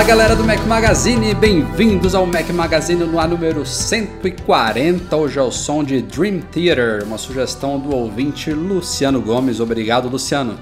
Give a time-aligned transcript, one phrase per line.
[0.00, 5.14] Fala galera do Mac Magazine, bem-vindos ao Mac Magazine no ar número 140.
[5.14, 9.60] Hoje é o som de Dream Theater, uma sugestão do ouvinte Luciano Gomes.
[9.60, 10.58] Obrigado, Luciano.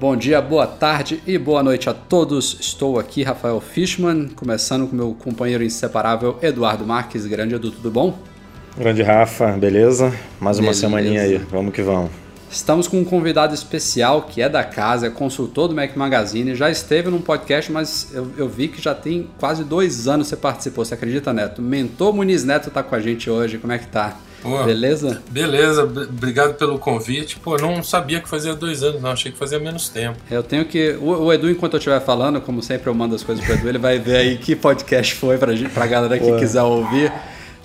[0.00, 2.56] Bom dia, boa tarde e boa noite a todos.
[2.58, 7.24] Estou aqui, Rafael Fishman, começando com meu companheiro inseparável Eduardo Marques.
[7.26, 8.18] Grande Edu, tudo bom?
[8.76, 10.12] Grande Rafa, beleza?
[10.40, 10.80] Mais uma Beleza.
[10.80, 12.10] semaninha aí, vamos que vamos.
[12.50, 16.68] Estamos com um convidado especial que é da casa, é consultor do Mac Magazine, já
[16.68, 20.36] esteve num podcast, mas eu, eu vi que já tem quase dois anos que você
[20.36, 21.62] participou, você acredita, Neto?
[21.62, 24.16] Mentor Muniz Neto tá com a gente hoje, como é que tá?
[24.42, 25.22] Pô, Beleza?
[25.30, 27.38] Beleza, obrigado pelo convite.
[27.38, 29.10] Pô, não sabia que fazia dois anos, não.
[29.10, 30.16] Achei que fazia menos tempo.
[30.30, 30.96] Eu tenho que.
[30.98, 33.68] O, o Edu, enquanto eu estiver falando, como sempre eu mando as coisas pro Edu,
[33.68, 36.38] ele vai ver aí que podcast foi pra, gente, pra galera que Pô.
[36.38, 37.12] quiser ouvir.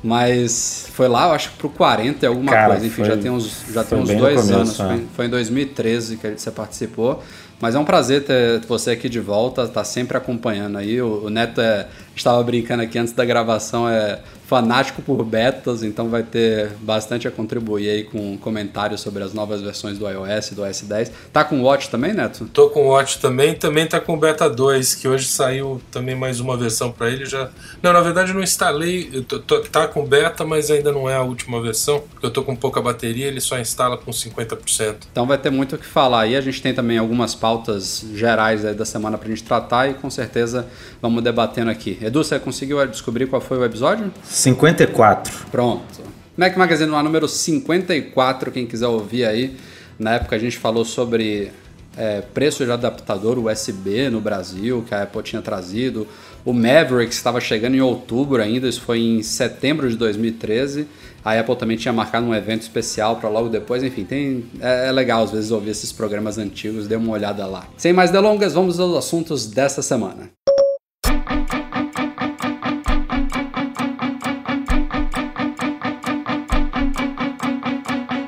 [0.05, 2.85] Mas foi lá, eu acho que pro 40 e alguma Cara, coisa.
[2.85, 4.79] Enfim, foi- já tem uns, já tem uns dois começo, anos.
[4.79, 4.85] é.
[4.87, 7.23] Foi, foi em 2013 que você participou.
[7.59, 11.01] Mas é um prazer ter você aqui de volta, tá sempre acompanhando aí.
[11.01, 16.07] O, o Neto é, estava brincando aqui antes da gravação, é fanático por betas, então
[16.07, 20.55] vai ter bastante a contribuir aí com comentários sobre as novas versões do iOS e
[20.55, 21.11] do OS 10.
[21.33, 22.45] Tá com o Watch também, Neto?
[22.53, 26.13] Tô com o Watch também, também tá com o Beta 2, que hoje saiu também
[26.15, 27.25] mais uma versão para ele.
[27.25, 27.49] Já
[27.81, 31.09] Não, na verdade eu não instalei, eu tô, tô- tá com Beta, mas ainda não
[31.09, 34.95] é a última versão, porque eu tô com pouca bateria, ele só instala com 50%.
[35.11, 36.35] Então vai ter muito o que falar aí.
[36.35, 40.09] A gente tem também algumas pautas gerais aí da semana pra gente tratar e com
[40.11, 40.67] certeza
[41.01, 41.97] vamos debatendo aqui.
[42.05, 44.13] Edu, você conseguiu descobrir qual foi o episódio?
[44.23, 45.47] 54.
[45.49, 46.03] Pronto.
[46.37, 49.57] Mac Magazine no ar número 54, quem quiser ouvir aí.
[49.97, 51.51] Na época a gente falou sobre
[51.97, 56.07] é, preço de adaptador USB no Brasil, que a Apple tinha trazido.
[56.45, 60.87] O Maverick estava chegando em outubro ainda, isso foi em setembro de 2013.
[61.23, 63.81] A Apple também tinha marcado um evento especial para logo depois.
[63.81, 67.67] Enfim, tem, é, é legal às vezes ouvir esses programas antigos, dê uma olhada lá.
[67.77, 70.29] Sem mais delongas, vamos aos assuntos desta semana.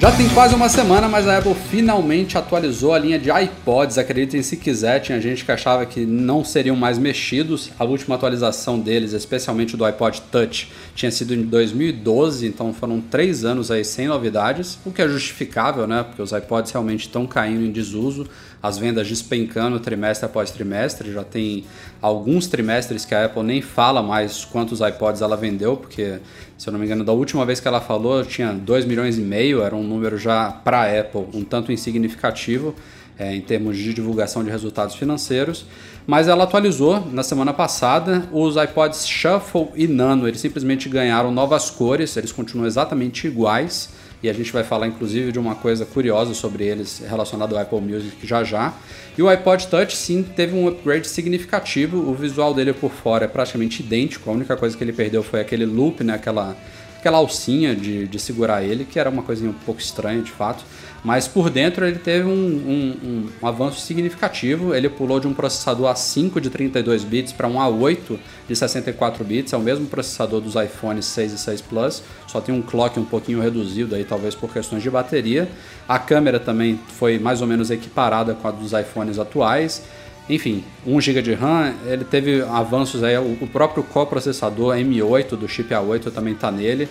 [0.08, 3.98] Já tem quase uma semana, mas a Apple finalmente atualizou a linha de iPods.
[3.98, 7.72] Acreditem se quiser, tinha gente que achava que não seriam mais mexidos.
[7.78, 13.44] A última atualização deles, especialmente do iPod Touch, tinha sido em 2012, então foram três
[13.44, 16.04] anos aí sem novidades, o que é justificável, né?
[16.04, 18.30] Porque os iPods realmente estão caindo em desuso,
[18.64, 21.12] as vendas despencando trimestre após trimestre.
[21.12, 21.66] Já tem
[22.02, 26.20] alguns trimestres que a Apple nem fala mais quantos iPods ela vendeu, porque
[26.58, 29.22] se eu não me engano, da última vez que ela falou, tinha 2 milhões e
[29.22, 32.74] meio, era um número já para a Apple um tanto insignificativo
[33.20, 35.66] é, em termos de divulgação de resultados financeiros.
[36.06, 40.28] Mas ela atualizou na semana passada os iPods Shuffle e Nano.
[40.28, 43.90] Eles simplesmente ganharam novas cores, eles continuam exatamente iguais.
[44.22, 47.80] E a gente vai falar inclusive de uma coisa curiosa sobre eles relacionado ao Apple
[47.80, 48.74] Music já já.
[49.18, 51.98] E o iPod Touch sim teve um upgrade significativo.
[51.98, 54.30] O visual dele por fora é praticamente idêntico.
[54.30, 56.16] A única coisa que ele perdeu foi aquele loop, né?
[56.16, 56.58] aquela,
[56.98, 60.64] aquela alcinha de, de segurar ele, que era uma coisinha um pouco estranha de fato.
[61.08, 64.76] Mas por dentro ele teve um, um- um- avanço significativo.
[64.76, 69.54] Ele pulou de um processador A5 de 32 bits para um A8 de 64 bits.
[69.54, 73.06] É o mesmo processador dos iPhones 6 e 6 Plus, só tem um clock um
[73.06, 75.48] pouquinho reduzido aí, talvez por questões de bateria.
[75.88, 79.84] A câmera também foi mais ou menos equiparada com a dos iPhones atuais.
[80.30, 85.48] Enfim, 1 GB de RAM, ele teve avanços aí, o o próprio coprocessador M8 do
[85.48, 86.90] chip A8 também está nele.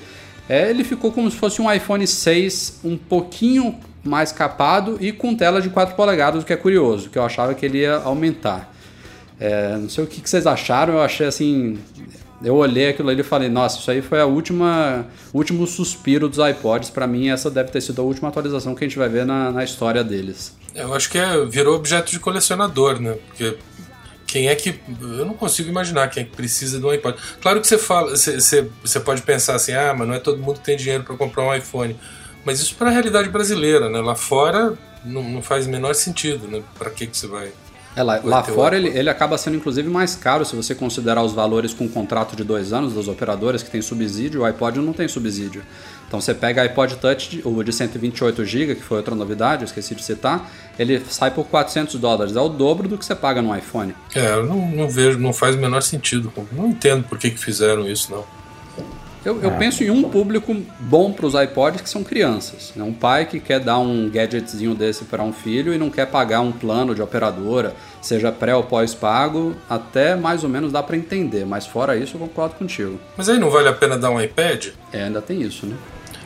[0.49, 5.35] É, ele ficou como se fosse um iPhone 6 um pouquinho mais capado e com
[5.35, 8.73] tela de 4 polegadas, o que é curioso, que eu achava que ele ia aumentar.
[9.39, 11.79] É, não sei o que vocês acharam, eu achei assim.
[12.43, 16.39] Eu olhei aquilo ali e falei, nossa, isso aí foi a última, último suspiro dos
[16.39, 16.91] iPods.
[16.91, 19.51] Pra mim, essa deve ter sido a última atualização que a gente vai ver na,
[19.51, 20.55] na história deles.
[20.75, 23.17] Eu acho que é, virou objeto de colecionador, né?
[23.27, 23.57] Porque
[24.27, 24.79] quem é que.
[25.01, 27.17] Eu não consigo imaginar quem é que precisa de um iPod.
[27.41, 30.39] Claro que você fala, você, você, você pode pensar assim, ah, mas não é todo
[30.39, 31.97] mundo que tem dinheiro para comprar um iPhone.
[32.47, 34.01] Mas isso para a realidade brasileira, né?
[34.01, 36.63] Lá fora não, não faz o menor sentido, né?
[36.79, 37.51] Para que, que você vai
[37.97, 41.33] É, lá, lá fora ele, ele acaba sendo inclusive mais caro se você considerar os
[41.33, 45.09] valores com contrato de dois anos das operadoras que tem subsídio, o iPod não tem
[45.09, 45.61] subsídio.
[46.07, 49.67] Então você pega o iPod Touch, o de 128 GB, que foi outra novidade, eu
[49.67, 50.49] esqueci de citar,
[50.79, 53.93] ele sai por 400 dólares, é o dobro do que você paga no iPhone.
[54.15, 56.33] É, eu não, não vejo, não faz o menor sentido.
[56.53, 58.25] Não entendo por que, que fizeram isso, não.
[59.27, 62.73] Eu, eu, penso em um público bom para os iPods que são crianças.
[62.77, 62.85] Né?
[62.85, 66.39] Um pai que quer dar um gadgetzinho desse para um filho e não quer pagar
[66.43, 71.45] um plano de operadora, seja pré ou pós-pago, até mais ou menos dá para entender.
[71.45, 73.01] Mas fora isso, eu concordo contigo.
[73.17, 74.69] Mas aí não vale a pena dar um iPad?
[74.93, 75.75] É, ainda tem isso, né?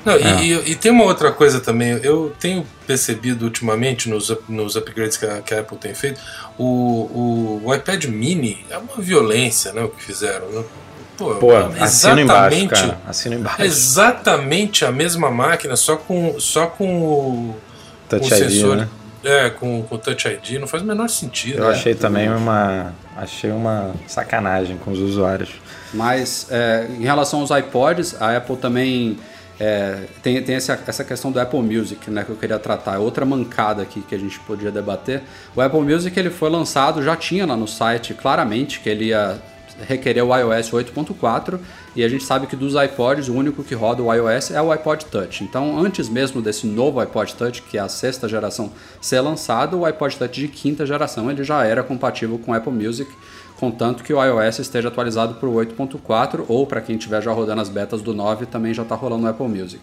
[0.05, 0.45] Não, é.
[0.45, 5.27] e, e, tem uma outra coisa também, eu tenho percebido ultimamente nos, nos upgrades que
[5.27, 6.21] a, que a Apple tem feito,
[6.59, 10.49] o, o, o, iPad mini é uma violência né, o que fizeram.
[10.49, 10.65] Né?
[11.21, 12.99] Pô, Pô assina embaixo, cara.
[13.07, 13.63] Assina embaixo.
[13.63, 17.57] Exatamente a mesma máquina, só com, só com o,
[18.09, 18.77] Touch com o ID, sensor.
[18.79, 18.89] Né?
[19.23, 21.59] É, com, com o Touch ID, não faz o menor sentido.
[21.59, 21.73] Eu né?
[21.73, 22.95] achei também uma.
[23.15, 25.51] Achei uma sacanagem com os usuários.
[25.93, 29.19] Mas é, em relação aos iPods, a Apple também
[29.59, 32.95] é, tem, tem essa, essa questão do Apple Music, né, que eu queria tratar.
[32.95, 35.23] É outra mancada aqui que a gente podia debater.
[35.55, 39.39] O Apple Music ele foi lançado, já tinha lá no site claramente que ele ia
[39.87, 41.59] requerer o iOS 8.4
[41.95, 44.71] e a gente sabe que dos iPods o único que roda o iOS é o
[44.71, 45.43] iPod Touch.
[45.43, 49.85] Então, antes mesmo desse novo iPod Touch, que é a sexta geração, ser lançado, o
[49.85, 53.11] iPod Touch de quinta geração ele já era compatível com Apple Music,
[53.59, 57.61] contanto que o iOS esteja atualizado para o 8.4 ou para quem estiver já rodando
[57.61, 59.83] as betas do 9 também já está rolando o Apple Music.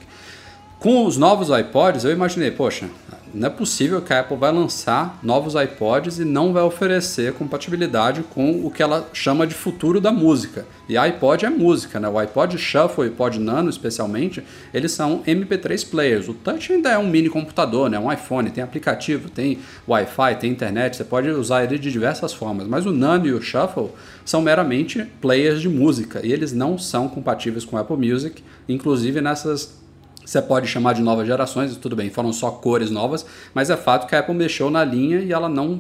[0.80, 2.88] Com os novos iPods, eu imaginei, poxa,
[3.34, 8.22] não é possível que a Apple vai lançar novos iPods e não vai oferecer compatibilidade
[8.22, 10.68] com o que ela chama de futuro da música.
[10.88, 12.08] E iPod é música, né?
[12.08, 16.30] O iPod Shuffle e o iPod Nano, especialmente, eles são MP3 players.
[16.30, 17.98] O Touch ainda é um mini computador, né?
[17.98, 19.58] Um iPhone, tem aplicativo, tem
[19.90, 22.68] Wi-Fi, tem internet, você pode usar ele de diversas formas.
[22.68, 23.90] Mas o Nano e o Shuffle
[24.24, 29.87] são meramente players de música e eles não são compatíveis com Apple Music, inclusive nessas
[30.28, 34.06] você pode chamar de novas gerações, tudo bem, foram só cores novas, mas é fato
[34.08, 35.80] que a Apple mexeu na linha e ela não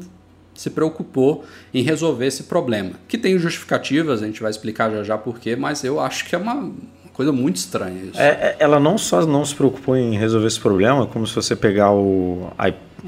[0.56, 2.92] se preocupou em resolver esse problema.
[3.10, 6.38] Que tem justificativas, a gente vai explicar já já porquê, mas eu acho que é
[6.38, 6.72] uma
[7.12, 8.18] coisa muito estranha isso.
[8.18, 11.54] É, é ela não só não se preocupou em resolver esse problema, como se você
[11.54, 12.50] pegar o,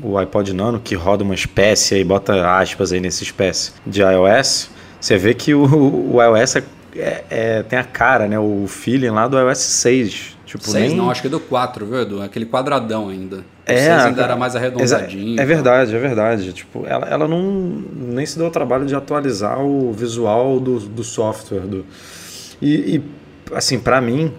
[0.04, 4.70] o iPod Nano, que roda uma espécie aí, bota aspas aí nessa espécie de iOS,
[5.00, 6.64] você vê que o, o iOS é,
[7.30, 10.98] é, tem a cara, né, o feeling lá do iOS 6 Tipo, 6 nem...
[10.98, 12.22] não, acho que é do 4, viu, Edu?
[12.24, 13.38] Aquele quadradão ainda.
[13.38, 15.40] O é, 6 ainda era mais arredondadinho.
[15.40, 16.54] É, é verdade, é verdade.
[16.54, 17.40] Tipo, ela, ela não
[17.96, 21.68] nem se deu o trabalho de atualizar o visual do, do software.
[21.68, 21.86] Do...
[22.60, 23.04] E, e
[23.54, 24.34] assim, para mim,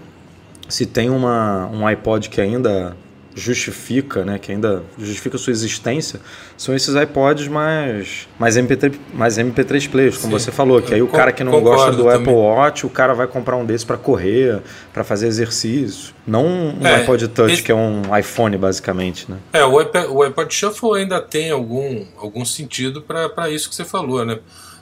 [0.69, 2.97] se tem uma, um iPod que ainda
[3.35, 6.21] justifica, né, que ainda justifica sua existência,
[6.57, 11.03] são esses iPods mais, mais, MP3, mais MP3 players, como Sim, você falou, que aí
[11.03, 12.21] o cara que não gosta do também.
[12.21, 14.61] Apple Watch, o cara vai comprar um desse para correr,
[14.93, 16.13] para fazer exercício.
[16.27, 17.63] Não um é, iPod Touch, esse...
[17.63, 19.39] que é um iPhone, basicamente, né?
[19.53, 23.85] É, o iPod, o iPod Shuffle ainda tem algum, algum sentido para isso que você
[23.85, 24.39] falou, né?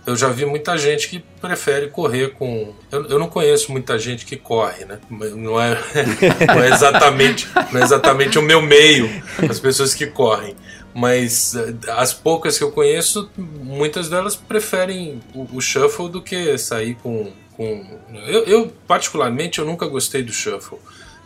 [0.08, 2.74] Eu já vi muita gente que prefere correr com.
[2.90, 4.98] Eu, eu não conheço muita gente que corre, né?
[5.10, 5.78] Não é,
[6.48, 9.06] não é, exatamente, não é exatamente o meu meio,
[9.48, 10.56] as pessoas que correm.
[10.94, 16.56] Mas eh, as poucas que eu conheço, muitas delas preferem o, o shuffle do que
[16.56, 17.30] sair com.
[17.54, 17.98] com...
[18.26, 20.78] Eu, eu, particularmente, eu nunca gostei do shuffle.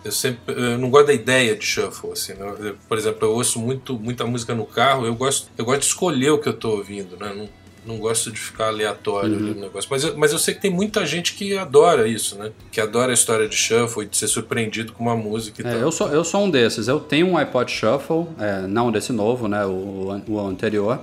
[0.05, 2.35] Eu sempre eu não gosto da ideia de shuffle assim.
[2.35, 2.75] Né?
[2.89, 5.07] Por exemplo, eu ouço muito muita música no carro.
[5.07, 7.33] Eu gosto eu gosto de escolher o que eu estou ouvindo, né?
[7.33, 7.49] Não,
[7.85, 9.55] não gosto de ficar aleatório uhum.
[9.55, 9.89] no negócio.
[9.91, 12.53] Mas eu, mas eu sei que tem muita gente que adora isso, né?
[12.71, 15.71] Que adora a história de shuffle e de ser surpreendido com uma música e é,
[15.71, 15.81] tal.
[15.81, 16.89] Eu sou, eu sou um desses.
[16.89, 19.65] Eu tenho um iPod Shuffle, é, não desse novo, né?
[19.67, 21.01] O, o anterior.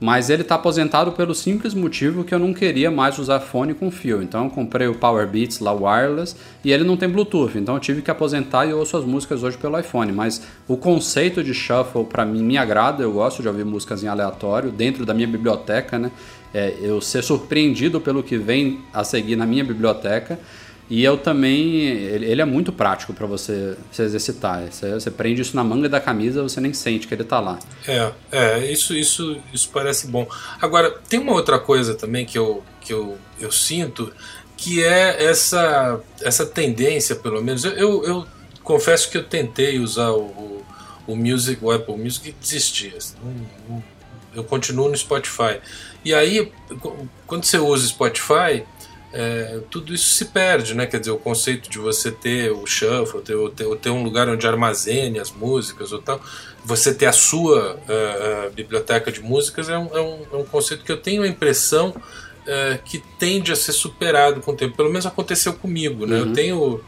[0.00, 3.90] Mas ele está aposentado pelo simples motivo que eu não queria mais usar fone com
[3.90, 4.22] fio.
[4.22, 7.58] Então eu comprei o Power Beats lá wireless e ele não tem Bluetooth.
[7.58, 10.12] Então eu tive que aposentar e ouço as músicas hoje pelo iPhone.
[10.12, 13.02] Mas o conceito de shuffle para mim me agrada.
[13.02, 16.12] Eu gosto de ouvir músicas em aleatório dentro da minha biblioteca, né?
[16.54, 20.38] É, eu ser surpreendido pelo que vem a seguir na minha biblioteca.
[20.90, 21.82] E eu também.
[21.82, 24.62] Ele, é muito prático para você se exercitar.
[24.70, 27.58] Você, você, prende isso na manga da camisa, você nem sente que ele está lá.
[27.86, 30.26] É, é isso, isso, isso parece bom.
[30.60, 34.12] Agora, tem uma outra coisa também que eu, que eu, eu sinto,
[34.56, 37.64] que é essa, essa tendência, pelo menos.
[37.64, 38.26] Eu, eu, eu
[38.62, 40.64] confesso que eu tentei usar o,
[41.06, 42.94] o, Music, o Apple Music e desisti.
[42.96, 43.14] Assim,
[44.34, 45.60] eu continuo no Spotify.
[46.02, 46.50] E aí,
[47.26, 48.64] quando você usa Spotify
[49.12, 50.86] é, tudo isso se perde, né?
[50.86, 54.46] Quer dizer, o conceito de você ter o shuffle, ter, ter, ter um lugar onde
[54.46, 56.20] armazene as músicas ou tal,
[56.64, 60.84] você ter a sua uh, biblioteca de músicas é um, é, um, é um, conceito
[60.84, 64.76] que eu tenho a impressão uh, que tende a ser superado com o tempo.
[64.76, 66.20] Pelo menos aconteceu comigo, né?
[66.20, 66.28] Uhum.
[66.28, 66.80] Eu tenho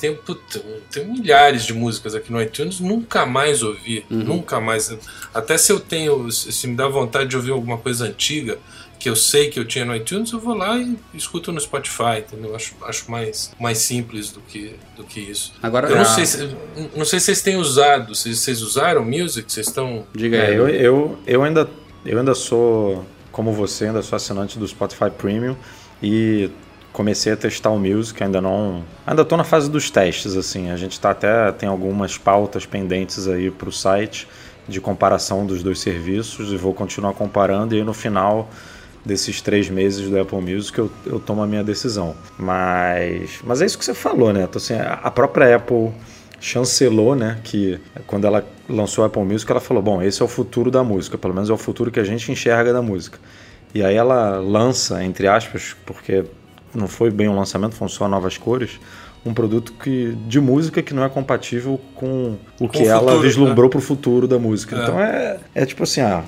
[0.00, 4.18] tenho, puta, tenho milhares de músicas aqui no iTunes, nunca mais ouvi, uhum.
[4.18, 4.96] nunca mais.
[5.34, 8.58] Até se eu tenho, se me dá vontade de ouvir alguma coisa antiga,
[8.98, 12.18] que eu sei que eu tinha no iTunes, eu vou lá e escuto no Spotify,
[12.18, 12.54] entendeu?
[12.54, 15.54] Acho, acho mais, mais simples do que, do que isso.
[15.62, 16.56] Agora, eu não, sei se,
[16.96, 20.04] não sei se vocês têm usado, se vocês usaram Music, vocês estão...
[20.12, 20.52] Diga é, aí.
[20.52, 21.68] É, eu, eu, eu, ainda,
[22.04, 25.56] eu ainda sou, como você, ainda sou assinante do Spotify Premium
[26.02, 26.50] e
[26.92, 28.84] comecei a testar o Music, ainda não...
[29.06, 33.28] Ainda estou na fase dos testes, assim, a gente tá até, tem algumas pautas pendentes
[33.28, 34.26] aí para o site
[34.68, 38.50] de comparação dos dois serviços e vou continuar comparando e aí no final
[39.04, 42.14] desses três meses do Apple Music eu, eu tomo a minha decisão.
[42.38, 44.44] Mas, mas é isso que você falou, né?
[44.44, 45.92] Então, assim, a própria Apple
[46.40, 50.28] chancelou, né, que quando ela lançou o Apple Music, ela falou, bom, esse é o
[50.28, 53.18] futuro da música, pelo menos é o futuro que a gente enxerga da música.
[53.74, 56.24] E aí ela lança, entre aspas, porque
[56.74, 58.78] não foi bem um lançamento, foram só novas cores,
[59.26, 63.00] um produto que, de música que não é compatível com o com que o ela
[63.00, 63.70] futuro, vislumbrou né?
[63.70, 64.76] para o futuro da música.
[64.76, 64.82] É.
[64.82, 66.24] Então é, é tipo assim, ah,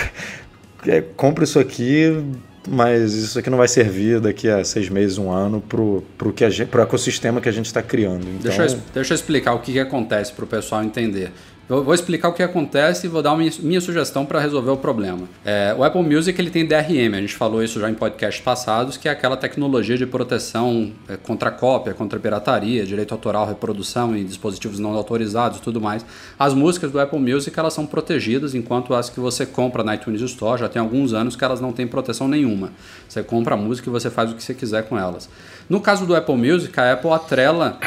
[0.86, 2.24] é, compra isso aqui,
[2.68, 7.40] mas isso aqui não vai servir daqui a seis meses, um ano, para o ecossistema
[7.40, 8.22] que a gente está criando.
[8.22, 8.42] Então...
[8.42, 11.30] Deixa, eu, deixa eu explicar o que, que acontece para o pessoal entender.
[11.66, 15.26] Vou explicar o que acontece e vou dar uma minha sugestão para resolver o problema.
[15.42, 18.98] É, o Apple Music ele tem DRM, a gente falou isso já em podcasts passados,
[18.98, 24.26] que é aquela tecnologia de proteção é, contra cópia, contra pirataria, direito autoral, reprodução em
[24.26, 26.04] dispositivos não autorizados, tudo mais.
[26.38, 30.20] As músicas do Apple Music elas são protegidas, enquanto as que você compra na iTunes
[30.20, 32.72] Store já tem alguns anos que elas não têm proteção nenhuma.
[33.08, 35.30] Você compra a música e você faz o que você quiser com elas.
[35.68, 37.78] No caso do Apple Music, a Apple atrela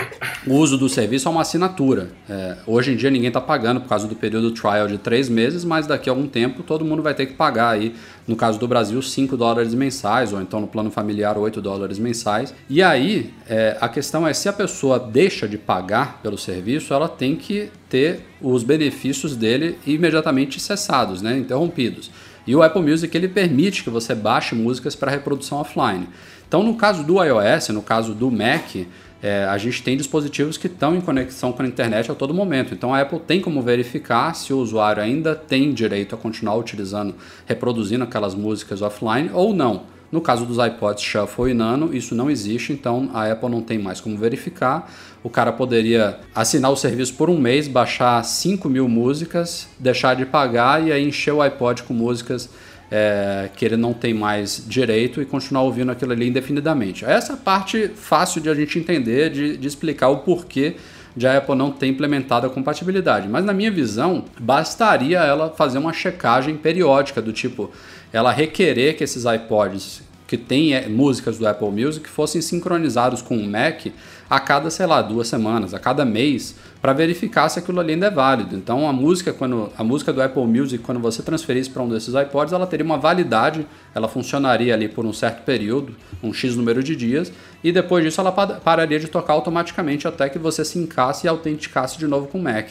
[0.48, 2.10] o uso do serviço a uma assinatura.
[2.28, 5.64] É, hoje em dia ninguém está pagando por causa do período trial de três meses,
[5.64, 7.94] mas daqui a algum tempo todo mundo vai ter que pagar aí,
[8.28, 12.52] no caso do Brasil, 5 dólares mensais, ou então no plano familiar 8 dólares mensais.
[12.68, 17.08] E aí é, a questão é se a pessoa deixa de pagar pelo serviço, ela
[17.08, 22.10] tem que ter os benefícios dele imediatamente cessados, né, interrompidos.
[22.48, 26.08] E o Apple Music ele permite que você baixe músicas para reprodução offline.
[26.48, 28.76] Então, no caso do iOS, no caso do Mac,
[29.22, 32.74] é, a gente tem dispositivos que estão em conexão com a internet a todo momento.
[32.74, 37.16] Então a Apple tem como verificar se o usuário ainda tem direito a continuar utilizando,
[37.46, 39.84] reproduzindo aquelas músicas offline ou não.
[40.10, 43.78] No caso dos iPods Shuffle e Nano, isso não existe, então a Apple não tem
[43.78, 44.90] mais como verificar.
[45.22, 50.26] O cara poderia assinar o serviço por um mês, baixar 5 mil músicas, deixar de
[50.26, 52.50] pagar e aí encher o iPod com músicas
[52.90, 57.04] é, que ele não tem mais direito e continuar ouvindo aquilo ali indefinidamente.
[57.06, 60.76] Essa é parte fácil de a gente entender, de, de explicar o porquê
[61.16, 63.28] de a Apple não ter implementado a compatibilidade.
[63.28, 67.72] Mas na minha visão, bastaria ela fazer uma checagem periódica do tipo,
[68.14, 73.36] ela requerer que esses iPods que têm é, músicas do Apple Music fossem sincronizados com
[73.36, 73.88] o Mac
[74.30, 78.08] a cada, sei lá, duas semanas, a cada mês, para verificar se aquilo ali ainda
[78.08, 78.56] é válido.
[78.56, 82.14] Então a música, quando a música do Apple Music, quando você transferisse para um desses
[82.14, 83.66] iPods, ela teria uma validade,
[83.96, 87.32] ela funcionaria ali por um certo período, um X número de dias,
[87.64, 91.98] e depois disso ela pararia de tocar automaticamente até que você se encasse e autenticasse
[91.98, 92.70] de novo com o Mac.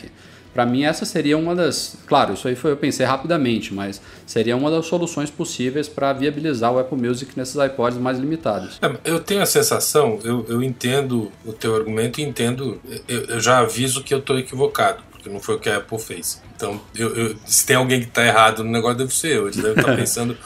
[0.57, 1.99] Para mim, essa seria uma das.
[2.07, 6.73] Claro, isso aí foi eu pensei rapidamente, mas seria uma das soluções possíveis para viabilizar
[6.73, 8.79] o Apple Music nesses iPods mais limitados.
[8.81, 13.39] É, eu tenho a sensação, eu, eu entendo o teu argumento e entendo, eu, eu
[13.39, 16.41] já aviso que eu estou equivocado, porque não foi o que a Apple fez.
[16.57, 19.49] Então, eu, eu, se tem alguém que está errado no negócio, deve ser eu.
[19.49, 20.39] Eles devem estar tá pensando,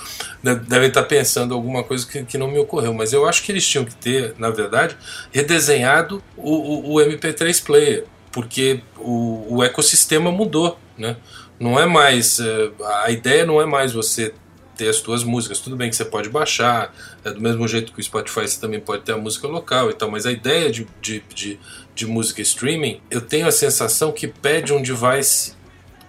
[0.43, 2.93] devem estar tá pensando alguma coisa que, que não me ocorreu.
[2.93, 4.97] Mas eu acho que eles tinham que ter, na verdade,
[5.31, 11.17] redesenhado o, o, o MP3 Player porque o, o ecossistema mudou, né?
[11.59, 12.71] Não é mais eh,
[13.03, 14.33] a ideia não é mais você
[14.77, 15.59] ter as suas músicas.
[15.59, 18.81] Tudo bem que você pode baixar, é do mesmo jeito que o Spotify você também
[18.81, 21.61] pode ter a música local e tal, mas a ideia de, de, de,
[21.95, 25.53] de música streaming, eu tenho a sensação que pede um device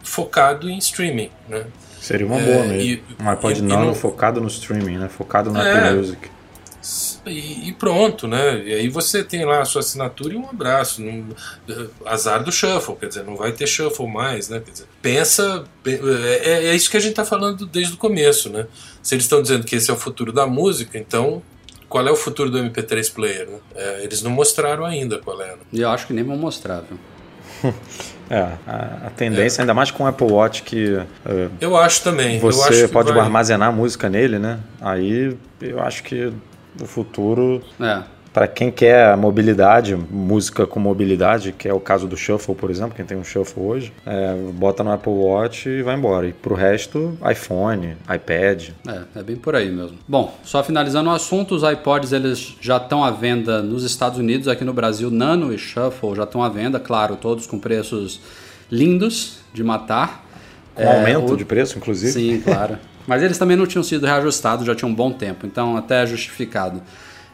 [0.01, 1.65] focado em streaming, né?
[1.99, 3.03] Seria uma boa é, mesmo.
[3.19, 3.93] E, um iPod e, Nano não...
[3.93, 5.09] focado no streaming, né?
[5.09, 6.29] Focado na é, Apple Music.
[7.25, 8.63] E, e, pronto, né?
[8.65, 11.01] E aí você tem lá a sua assinatura e um abraço.
[11.01, 11.29] Num,
[12.05, 14.59] azar do shuffle, quer dizer, não vai ter shuffle mais, né?
[14.59, 15.63] Quer dizer, pensa.
[15.85, 18.65] É, é isso que a gente está falando desde o começo, né?
[19.03, 21.43] Se eles estão dizendo que esse é o futuro da música, então
[21.87, 23.47] qual é o futuro do MP3 player?
[23.47, 23.57] Né?
[23.75, 25.51] É, eles não mostraram ainda qual é.
[25.51, 25.57] Né?
[25.73, 27.71] E eu acho que nem vão mostrar, viu?
[28.31, 29.61] É, a, a tendência, é.
[29.63, 30.95] ainda mais com o Apple Watch que.
[31.25, 32.39] É, eu acho também.
[32.39, 33.19] Você acho pode vai...
[33.19, 34.57] armazenar música nele, né?
[34.79, 36.31] Aí eu acho que
[36.79, 38.01] o futuro É.
[38.33, 42.95] para quem quer mobilidade, música com mobilidade, que é o caso do Shuffle, por exemplo,
[42.95, 46.27] quem tem um Shuffle hoje, é, bota no Apple Watch e vai embora.
[46.27, 48.69] E pro resto, iPhone, iPad.
[48.87, 49.97] É, é bem por aí mesmo.
[50.07, 54.47] Bom, só finalizando o assunto, os iPods eles já estão à venda nos Estados Unidos,
[54.47, 58.21] aqui no Brasil, Nano e Shuffle já estão à venda, claro, todos com preços
[58.71, 60.25] lindos de matar.
[60.73, 62.13] Com aumento o- de preço, inclusive.
[62.13, 62.77] Sim, claro.
[63.07, 66.05] Mas eles também não tinham sido reajustados, já tinha um bom tempo, então até é
[66.05, 66.81] justificado.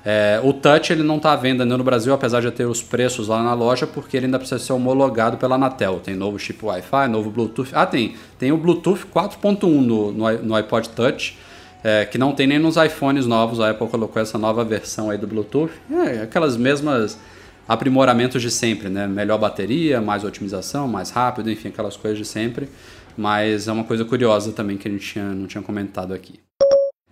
[0.09, 3.27] É, o Touch ele não está à venda no Brasil, apesar de ter os preços
[3.27, 5.99] lá na loja, porque ele ainda precisa ser homologado pela Anatel.
[5.99, 7.71] Tem novo chip Wi-Fi, novo Bluetooth.
[7.73, 8.15] Ah, tem.
[8.39, 11.37] Tem o Bluetooth 4.1 no, no iPod Touch,
[11.83, 13.59] é, que não tem nem nos iPhones novos.
[13.59, 15.73] A Apple colocou essa nova versão aí do Bluetooth.
[15.91, 17.19] É, aquelas mesmas
[17.67, 19.07] aprimoramentos de sempre, né?
[19.07, 22.69] Melhor bateria, mais otimização, mais rápido, enfim, aquelas coisas de sempre.
[23.17, 26.39] Mas é uma coisa curiosa também que a gente tinha, não tinha comentado aqui.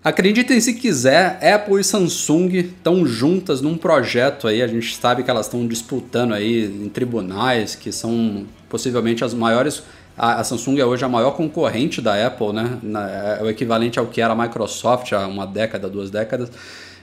[0.05, 4.61] Acreditem se quiser, Apple e Samsung estão juntas num projeto aí.
[4.61, 9.81] A gente sabe que elas estão disputando aí em tribunais, que são possivelmente as maiores.
[10.15, 12.77] A, Samsung é hoje a maior concorrente da Apple, né?
[13.39, 16.51] É o equivalente ao que era a Microsoft há uma década, duas décadas.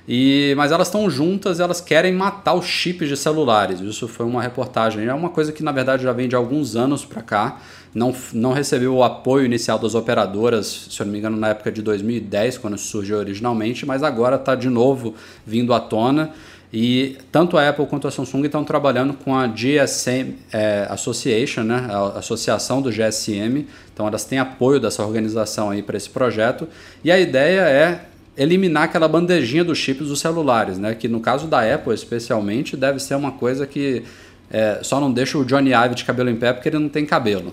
[0.07, 3.81] E, mas elas estão juntas, elas querem matar os chips de celulares.
[3.81, 5.07] Isso foi uma reportagem.
[5.07, 7.61] É uma coisa que na verdade já vem de alguns anos para cá.
[7.95, 11.71] Não, não recebeu o apoio inicial das operadoras, se eu não me engano, na época
[11.71, 15.15] de 2010, quando surgiu originalmente, mas agora está de novo
[15.47, 16.33] vindo à tona.
[16.73, 21.87] E tanto a Apple quanto a Samsung estão trabalhando com a GSM eh, Association, né,
[21.91, 23.67] a associação do GSM.
[23.93, 26.67] Então elas têm apoio dessa organização aí para esse projeto.
[27.05, 28.07] E a ideia é
[28.39, 30.95] eliminar aquela bandejinha dos chips dos celulares, né?
[30.95, 34.03] Que no caso da Apple especialmente deve ser uma coisa que
[34.51, 37.05] é, só não deixa o Johnny Ive de cabelo em pé porque ele não tem
[37.05, 37.53] cabelo.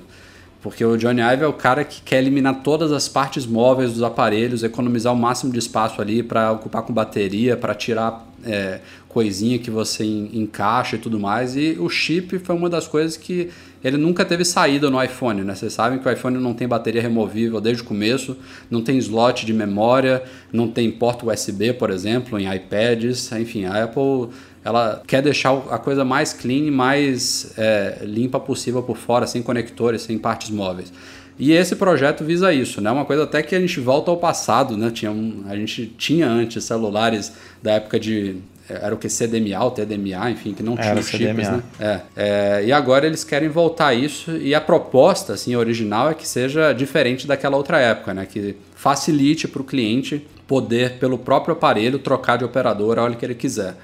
[0.61, 4.03] Porque o Johnny Ive é o cara que quer eliminar todas as partes móveis dos
[4.03, 9.57] aparelhos, economizar o máximo de espaço ali para ocupar com bateria, para tirar é, coisinha
[9.57, 11.55] que você en- encaixa e tudo mais.
[11.55, 13.49] E o chip foi uma das coisas que
[13.81, 15.55] ele nunca teve saída no iPhone, né?
[15.55, 18.35] Vocês sabem que o iPhone não tem bateria removível desde o começo,
[18.69, 23.31] não tem slot de memória, não tem porta USB, por exemplo, em iPads.
[23.31, 24.27] Enfim, a Apple
[24.63, 29.41] ela quer deixar a coisa mais clean e mais é, limpa possível por fora, sem
[29.41, 30.91] conectores, sem partes móveis.
[31.37, 32.91] E esse projeto visa isso, né?
[32.91, 34.91] Uma coisa até que a gente volta ao passado, né?
[34.91, 37.31] Tinha um, a gente tinha antes celulares
[37.63, 38.37] da época de
[38.69, 41.51] era o que CDMA ou TDMA, enfim, que não tinha Era os chips, CDMA.
[41.51, 41.63] né?
[41.79, 46.13] É, é, e agora eles querem voltar a isso e a proposta, assim, original é
[46.13, 48.27] que seja diferente daquela outra época, né?
[48.31, 53.25] Que facilite para o cliente poder, pelo próprio aparelho, trocar de operadora a hora que
[53.25, 53.75] ele quiser.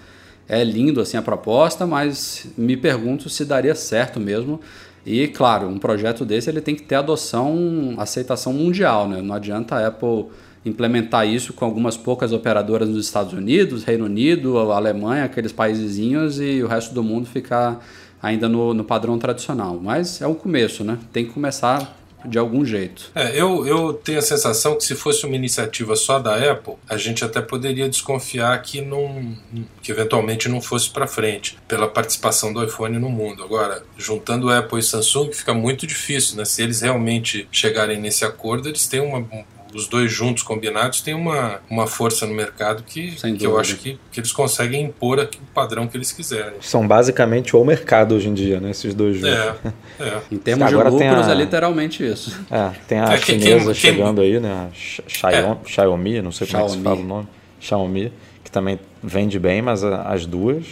[0.47, 4.59] É lindo assim a proposta, mas me pergunto se daria certo mesmo.
[5.05, 9.21] E claro, um projeto desse ele tem que ter adoção, aceitação mundial, né?
[9.21, 10.25] Não adianta a Apple
[10.65, 16.63] implementar isso com algumas poucas operadoras nos Estados Unidos, Reino Unido, Alemanha, aqueles paísezinhos e
[16.63, 17.85] o resto do mundo ficar
[18.21, 19.79] ainda no, no padrão tradicional.
[19.81, 20.97] Mas é o começo, né?
[21.13, 23.11] Tem que começar de algum jeito.
[23.15, 26.97] É, eu, eu tenho a sensação que se fosse uma iniciativa só da Apple, a
[26.97, 29.35] gente até poderia desconfiar que, não,
[29.81, 33.43] que eventualmente não fosse para frente, pela participação do iPhone no mundo.
[33.43, 36.45] Agora, juntando Apple e Samsung, fica muito difícil, né?
[36.45, 39.27] Se eles realmente chegarem nesse acordo, eles têm uma.
[39.75, 43.99] Os dois juntos combinados têm uma, uma força no mercado que, que eu acho que,
[44.11, 46.53] que eles conseguem impor aqui o padrão que eles quiserem.
[46.61, 48.71] São basicamente o mercado hoje em dia, né?
[48.71, 49.35] Esses dois juntos.
[49.35, 49.55] É,
[49.99, 50.21] é.
[50.31, 52.39] Em termos Agora de tem lucros, a- é literalmente isso.
[52.49, 54.69] É, tem a É, quem- chinesa quem- quem- chegando aí, né?
[54.71, 56.83] A X- Xiaomi, Xiaomi, não sei como é que se Xiaomi.
[56.97, 57.27] fala o nome.
[57.59, 60.65] Xiaomi, que também vende bem, mas a- as duas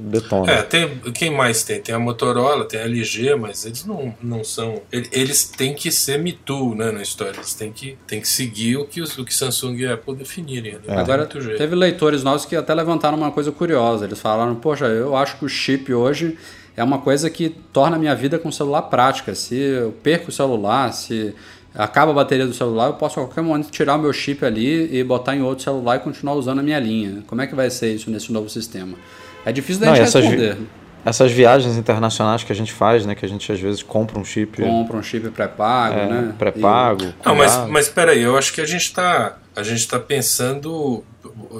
[0.00, 0.48] detonam.
[0.48, 1.80] É, tem, quem mais tem?
[1.80, 4.80] Tem a Motorola, tem a LG, mas eles não, não são.
[4.90, 7.36] ele- Eles têm que ser Me Too, né, na história.
[7.38, 10.72] Eles têm que, têm que seguir o que, os- o que Samsung e Apple definirem.
[10.72, 10.78] Né?
[10.86, 14.04] Não tem Agora, teve leitores nossos que até levantaram uma coisa curiosa.
[14.06, 16.36] Eles falaram, poxa, eu acho que o chip hoje
[16.76, 19.34] é uma coisa que torna a minha vida com o celular prática.
[19.34, 21.34] Se eu perco o celular, se
[21.74, 24.92] acaba a bateria do celular, eu posso a qualquer momento tirar o meu chip ali
[24.96, 27.22] e botar em outro celular e continuar usando a minha linha.
[27.28, 28.96] Como é que vai ser isso nesse novo sistema?
[29.44, 30.66] É difícil da Não, e gente essas vi- responder.
[31.02, 33.14] Essas viagens internacionais que a gente faz, né?
[33.14, 36.34] Que a gente às vezes compra um chip Compra um chip pré-pago, é, né?
[36.38, 37.14] pré-pago.
[37.24, 41.02] Não, mas, mas peraí, eu acho que a gente está a gente tá pensando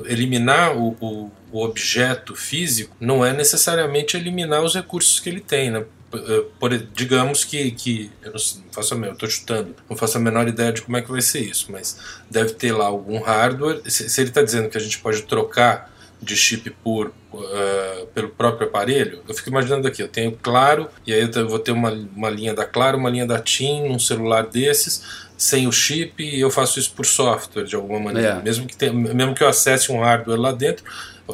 [0.07, 5.71] eliminar o, o, o objeto físico não é necessariamente eliminar os recursos que ele tem,
[5.71, 5.85] né?
[6.14, 8.38] Eh, Por, digamos que, que eu não
[8.73, 11.11] faço a menor, eu tô chutando, não faço a menor ideia de como é que
[11.11, 11.99] vai ser isso, mas
[12.31, 13.81] deve ter lá algum hardware.
[13.87, 15.90] Se, se ele está dizendo que a gente pode trocar
[16.22, 21.12] de chip por uh, pelo próprio aparelho, eu fico imaginando aqui, eu tenho Claro, e
[21.12, 24.46] aí eu vou ter uma, uma linha da Claro, uma linha da TIM, um celular
[24.46, 28.38] desses, sem o chip, e eu faço isso por software de alguma maneira.
[28.40, 28.42] É.
[28.42, 30.85] Mesmo, que tenha, mesmo que eu acesse um hardware lá dentro,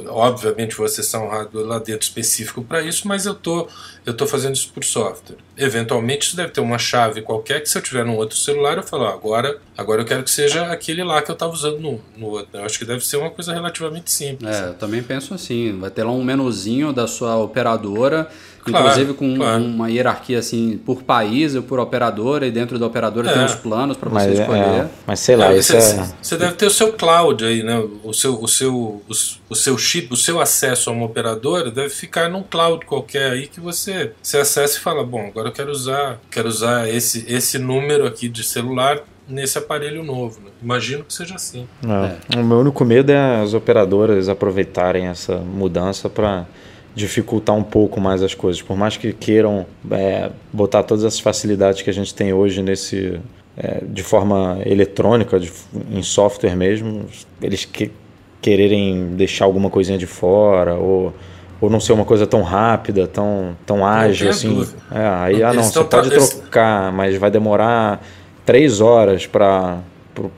[0.09, 3.69] Obviamente vou acessar um dentro específico para isso, mas eu tô,
[4.17, 5.37] tô fazendo isso por software.
[5.57, 8.83] Eventualmente isso deve ter uma chave qualquer que se eu tiver num outro celular eu
[8.83, 12.01] falo, ah, agora, agora eu quero que seja aquele lá que eu estava usando no,
[12.17, 12.59] no outro.
[12.59, 14.55] Eu acho que deve ser uma coisa relativamente simples.
[14.55, 15.79] É, eu também penso assim.
[15.79, 18.29] Vai ter lá um menuzinho da sua operadora
[18.71, 19.65] Claro, inclusive com claro.
[19.65, 23.35] uma hierarquia assim por país ou por operadora, e dentro da operadora é.
[23.35, 24.61] tem os planos para você escolher.
[24.61, 26.09] É, mas sei lá, é, você, é...
[26.21, 27.83] você deve ter o seu cloud aí, né?
[28.03, 29.03] O seu, o seu, o,
[29.49, 33.47] o, seu chip, o seu acesso a uma operadora deve ficar num cloud qualquer aí
[33.47, 37.59] que você, você acessa e fala, bom, agora eu quero usar, quero usar esse, esse
[37.59, 40.41] número aqui de celular nesse aparelho novo.
[40.41, 40.51] Né?
[40.63, 41.67] Imagino que seja assim.
[41.85, 42.39] É.
[42.39, 46.47] O meu único medo é as operadoras aproveitarem essa mudança para
[46.97, 48.63] dificultar um pouco mais as coisas.
[48.63, 53.21] Por mais que queiram é, botar todas essas facilidades que a gente tem hoje nesse
[53.55, 55.53] é, de forma eletrônica, de,
[55.93, 57.05] em software mesmo,
[57.41, 57.93] eles que,
[58.41, 61.15] quererem deixar alguma coisinha de fora ou
[61.59, 64.67] ou não ser uma coisa tão rápida, tão, tão ágil assim.
[64.93, 68.03] É, aí, ah, não, você pode trocar, mas vai demorar
[68.45, 69.81] três horas para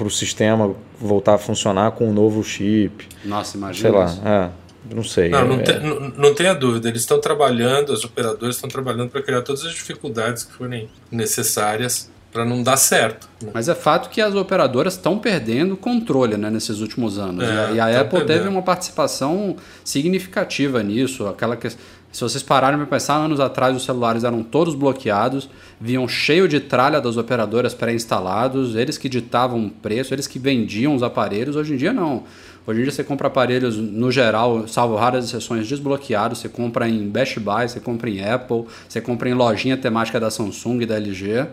[0.00, 3.08] o sistema voltar a funcionar com um novo chip.
[3.24, 3.90] Nossa, imagina.
[3.90, 4.67] Sei lá, é.
[4.94, 5.28] Não sei.
[5.28, 5.62] Não, não, é...
[5.62, 6.88] tem, não, não tenha dúvida.
[6.88, 12.10] Eles estão trabalhando, os operadores estão trabalhando para criar todas as dificuldades que forem necessárias
[12.32, 13.28] para não dar certo.
[13.42, 13.50] Né?
[13.54, 17.44] Mas é fato que as operadoras estão perdendo controle né, nesses últimos anos.
[17.44, 18.26] É, e a Apple perdendo.
[18.26, 21.26] teve uma participação significativa nisso.
[21.26, 21.78] Aquela que, se
[22.20, 25.48] vocês pararem para pensar, anos atrás os celulares eram todos bloqueados,
[25.80, 30.94] vinham cheio de tralha das operadoras pré-instalados, eles que ditavam o preço, eles que vendiam
[30.94, 31.56] os aparelhos.
[31.56, 32.24] Hoje em dia não.
[32.68, 36.40] Hoje em dia você compra aparelhos, no geral, salvo raras exceções, desbloqueados.
[36.40, 40.30] Você compra em Best Buy, você compra em Apple, você compra em lojinha temática da
[40.30, 41.46] Samsung e da LG.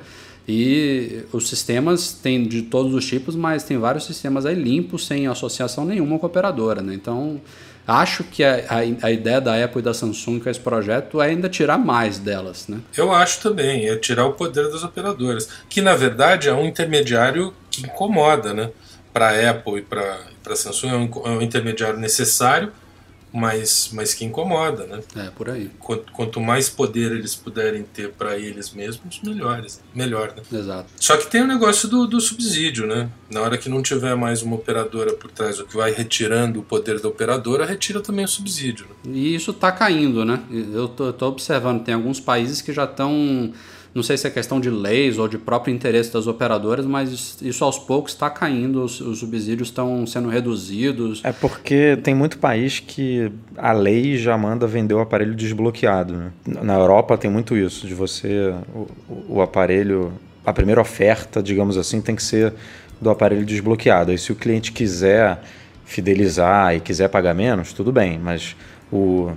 [0.46, 5.26] E os sistemas têm de todos os tipos, mas tem vários sistemas aí limpos, sem
[5.26, 6.82] associação nenhuma com a operadora.
[6.82, 6.94] Né?
[6.94, 7.40] Então,
[7.88, 11.28] acho que a, a, a, ideia da Apple e da Samsung com esse projeto é
[11.28, 12.68] ainda tirar mais delas.
[12.68, 12.80] Né?
[12.96, 17.54] Eu acho também, é tirar o poder das operadoras, que na verdade é um intermediário
[17.72, 18.54] que incomoda.
[18.54, 18.70] Né?
[19.16, 22.74] Para a Apple e para a Samsung é um, é um, intermediário necessário,
[23.32, 25.00] mas, mas que incomoda, né?
[25.16, 25.72] É, por aí.
[25.80, 30.44] Quanto, quanto mais poder eles puderem ter para eles mesmos, melhores, melhor, né?
[30.52, 30.90] Exato.
[30.98, 33.10] Só que tem o negócio do, do subsídio, né?
[33.32, 36.64] Na hora que não tiver mais uma operadora por trás, o que vai retirando o
[36.64, 38.86] poder da operadora, retira também o subsídio.
[39.06, 39.14] Né?
[39.14, 40.44] E isso está caindo, né?
[40.52, 43.54] Eu tô, observando, tem alguns países que já estão
[43.96, 47.64] não sei se é questão de leis ou de próprio interesse das operadoras, mas isso
[47.64, 51.22] aos poucos está caindo, os, os, subsídios estão sendo reduzidos.
[51.24, 56.14] É porque tem muito país que a lei já manda vender o aparelho desbloqueado.
[56.14, 56.32] Né?
[56.46, 58.88] Na Europa tem muito isso, de você, o,
[59.38, 60.12] o aparelho,
[60.46, 62.54] a primeira oferta, digamos assim, tem que ser
[63.00, 64.12] do aparelho desbloqueado.
[64.12, 65.40] E se o cliente quiser
[65.86, 68.58] fidelizar e quiser pagar menos, tudo bem, mas
[68.92, 69.32] o,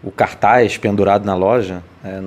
[0.00, 2.22] o cartaz pendurado na loja é,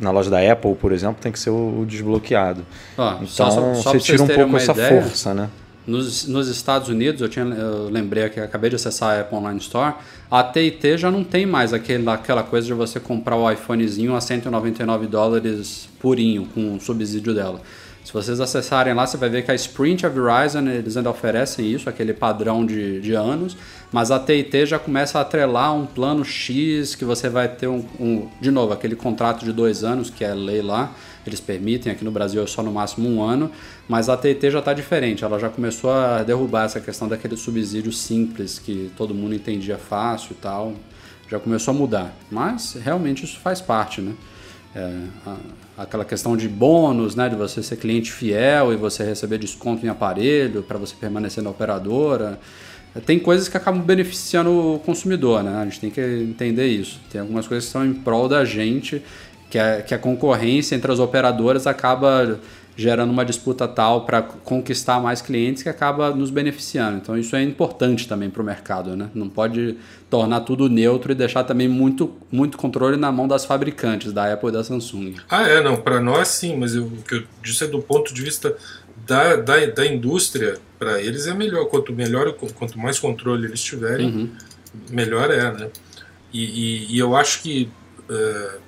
[0.00, 2.64] na loja da Apple, por exemplo, tem que ser o, desbloqueado.
[2.96, 5.48] Ah, então só, só, só você tira um pouco essa ideia, força, né?
[5.86, 9.58] Nos, nos Estados Unidos, eu, tinha, eu lembrei que acabei de acessar a Apple Online
[9.58, 9.94] Store,
[10.30, 14.20] a TIT já não tem mais aquele, aquela coisa de você comprar o iPhonezinho a
[14.20, 17.60] 199 dólares purinho, com o subsídio dela.
[18.04, 21.10] Se vocês acessarem lá, você vai ver que a Sprint e a Verizon eles ainda
[21.10, 23.56] oferecem isso, aquele padrão de, de anos,
[23.92, 27.84] mas a TIT já começa a atrelar um plano X que você vai ter um,
[27.98, 30.92] um, de novo, aquele contrato de dois anos, que é lei lá,
[31.26, 33.50] eles permitem, aqui no Brasil é só no máximo um ano,
[33.88, 37.92] mas a TIT já está diferente, ela já começou a derrubar essa questão daquele subsídio
[37.92, 40.74] simples que todo mundo entendia fácil e tal,
[41.28, 44.14] já começou a mudar, mas realmente isso faz parte, né?
[44.72, 44.92] É,
[45.26, 45.36] a,
[45.82, 49.88] aquela questão de bônus, né, de você ser cliente fiel e você receber desconto em
[49.88, 52.38] aparelho para você permanecer na operadora.
[53.06, 55.56] Tem coisas que acabam beneficiando o consumidor, né?
[55.56, 57.00] A gente tem que entender isso.
[57.10, 59.02] Tem algumas coisas que são em prol da gente,
[59.48, 62.40] que a, que a concorrência entre as operadoras acaba
[62.76, 66.96] gerando uma disputa tal para conquistar mais clientes que acaba nos beneficiando.
[66.96, 69.10] Então isso é importante também para o mercado, né?
[69.14, 69.76] Não pode
[70.08, 74.48] tornar tudo neutro e deixar também muito, muito controle na mão das fabricantes, da Apple
[74.48, 75.16] e da Samsung.
[75.28, 78.14] Ah, é, não, para nós sim, mas eu, o que eu disse é do ponto
[78.14, 78.56] de vista
[79.10, 81.66] da, da, da indústria, para eles é melhor.
[81.66, 84.36] Quanto melhor, quanto mais controle eles tiverem, uhum.
[84.88, 85.70] melhor é, né?
[86.32, 87.68] E, e, e eu acho que
[88.08, 88.60] uh,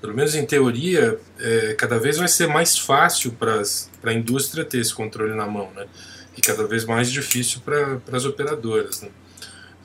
[0.00, 3.62] pelo menos em teoria, é, cada vez vai ser mais fácil para
[4.04, 5.86] a indústria ter esse controle na mão, né?
[6.38, 9.10] E cada vez mais difícil para as operadoras, né?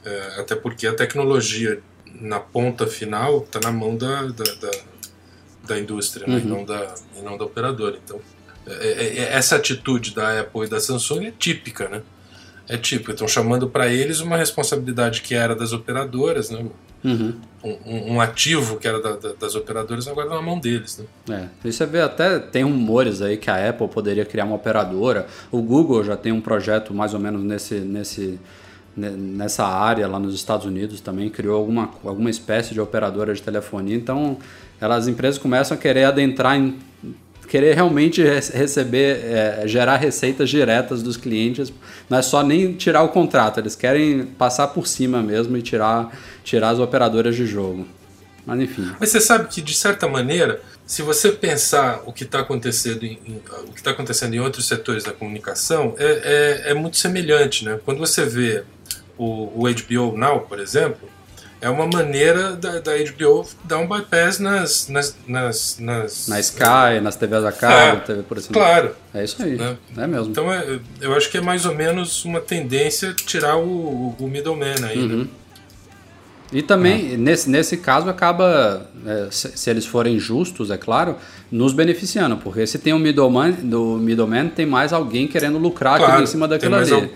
[0.06, 1.82] É, até porque a tecnologia
[2.22, 4.72] na ponta final está na mão da, da, da,
[5.68, 6.40] da indústria né?
[6.40, 8.00] e, não da, e não da operadora.
[8.02, 8.35] Então, é, é, é
[9.32, 12.01] essa atitude da Apple e da Samsung é típica, né?
[12.67, 13.12] É típica.
[13.12, 16.65] Estão chamando para eles uma responsabilidade que era das operadoras, né?
[17.04, 17.36] Uhum.
[17.63, 21.04] Um, um, ativo que era da, da, das operadoras agora na mão deles.
[21.28, 21.49] Né?
[21.63, 25.28] É, e você vê até, tem rumores aí que a Apple poderia criar uma operadora,
[25.51, 28.39] o Google já tem um projeto mais ou menos nesse, nesse,
[28.97, 33.95] nessa área lá nos Estados Unidos também, criou alguma, alguma espécie de operadora de telefonia,
[33.95, 34.38] então
[34.82, 36.75] elas, as empresas começam a querer adentrar em
[37.48, 41.72] querer realmente receber, é, gerar receitas diretas dos clientes,
[42.10, 46.12] não é só nem tirar o contrato, eles querem passar por cima mesmo e tirar,
[46.44, 47.88] tirar as operadoras de jogo.
[48.46, 48.92] Mas enfim.
[49.00, 53.20] Mas você sabe que, de certa maneira, se você pensar o que está acontecendo em,
[53.26, 57.66] em, o que está acontecendo em outros setores da comunicação, é, é, é, muito semelhante.
[57.66, 57.80] Né?
[57.84, 58.64] Quando você vê
[59.18, 61.10] o, o HBO Now, por exemplo,
[61.65, 67.01] é uma maneira da, da HBO dar um bypass nas, nas, nas, nas na Sky,
[67.01, 68.54] nas TVs a cabo, é, TV por exemplo.
[68.54, 68.95] Claro.
[69.12, 69.56] É isso aí.
[69.56, 69.75] Né?
[69.97, 70.30] É mesmo.
[70.30, 74.75] Então é, eu acho que é mais ou menos uma tendência tirar o, o middleman
[74.88, 74.97] aí.
[75.08, 75.13] Né?
[75.13, 75.21] Uhum.
[75.21, 75.28] Né?
[76.54, 77.17] E também, ah.
[77.17, 81.15] nesse, nesse caso, acaba, é, se, se, eles forem justos, é claro,
[81.51, 86.13] nos beneficiando, porque se tem um middleman, do middleman tem mais alguém querendo lucrar claro,
[86.13, 86.93] aqui em cima daquilo ali.
[86.93, 87.08] Al...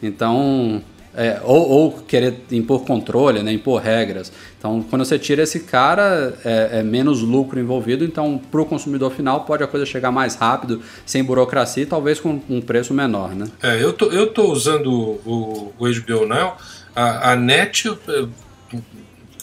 [0.00, 0.80] Então,
[1.16, 4.30] é, ou, ou, querer impor controle, né, impor regras.
[4.58, 8.04] Então, quando você tira esse cara, é, é menos lucro envolvido.
[8.04, 12.20] Então, para o consumidor final, pode a coisa chegar mais rápido, sem burocracia e talvez
[12.20, 13.34] com um preço menor.
[13.34, 13.46] Né?
[13.62, 16.58] É, eu tô, tô usando o, o HBO Now.
[16.94, 17.98] A, a NET, eu,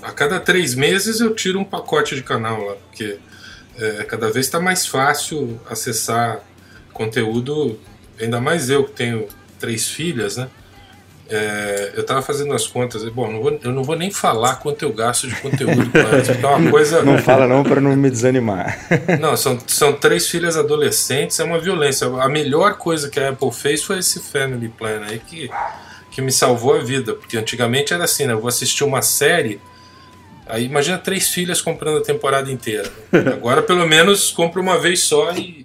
[0.03, 3.17] a cada três meses eu tiro um pacote de canal lá, porque
[3.79, 6.39] é, cada vez está mais fácil acessar
[6.93, 7.79] conteúdo,
[8.21, 9.27] ainda mais eu que tenho
[9.59, 10.49] três filhas, né?
[11.35, 14.83] É, eu estava fazendo as contas, bom, não vou, eu não vou nem falar quanto
[14.83, 17.01] eu gasto de conteúdo porque é uma coisa.
[17.01, 18.77] Não fala não para não me desanimar.
[19.19, 22.05] Não, são, são três filhas adolescentes, é uma violência.
[22.05, 25.49] A melhor coisa que a Apple fez foi esse Family Plan aí que,
[26.11, 28.33] que me salvou a vida, porque antigamente era assim, né?
[28.33, 29.59] Eu vou assistir uma série.
[30.45, 32.91] Aí imagina três filhas comprando a temporada inteira.
[33.33, 35.62] Agora pelo menos compra uma vez só e,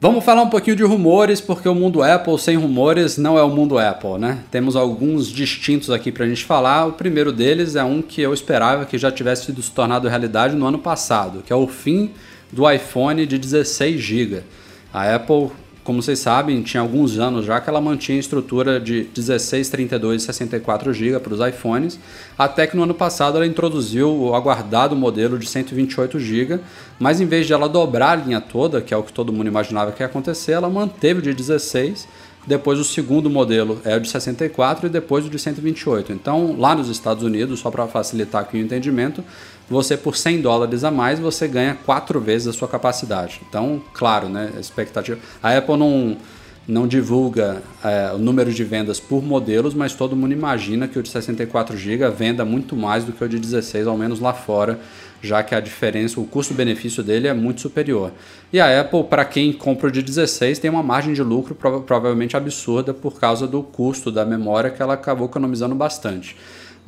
[0.00, 3.48] Vamos falar um pouquinho de rumores, porque o mundo Apple sem rumores não é o
[3.48, 4.44] mundo Apple, né?
[4.48, 6.86] Temos alguns distintos aqui para a gente falar.
[6.86, 10.54] O primeiro deles é um que eu esperava que já tivesse sido se tornado realidade
[10.54, 12.12] no ano passado, que é o fim
[12.52, 14.42] do iPhone de 16 GB.
[14.94, 15.50] A Apple
[15.88, 20.20] como vocês sabem, tinha alguns anos já que ela mantinha a estrutura de 16, 32
[20.20, 21.98] e 64 GB para os iPhones,
[22.36, 26.60] até que no ano passado ela introduziu o aguardado modelo de 128 GB,
[26.98, 29.46] mas em vez de ela dobrar a linha toda, que é o que todo mundo
[29.46, 32.06] imaginava que ia acontecer, ela manteve de 16
[32.48, 36.14] depois o segundo modelo é o de 64 e depois o de 128.
[36.14, 39.22] Então, lá nos Estados Unidos, só para facilitar aqui o entendimento,
[39.68, 43.42] você por 100 dólares a mais você ganha quatro vezes a sua capacidade.
[43.46, 45.18] Então, claro, né, expectativa.
[45.42, 46.16] A Apple não
[46.66, 51.02] não divulga é, o número de vendas por modelos, mas todo mundo imagina que o
[51.02, 54.78] de 64 GB venda muito mais do que o de 16, ao menos lá fora,
[55.22, 58.12] já que a diferença, o custo-benefício dele é muito superior.
[58.52, 62.36] E a Apple, para quem compra o de 16, tem uma margem de lucro provavelmente
[62.36, 66.36] absurda por causa do custo da memória que ela acabou economizando bastante.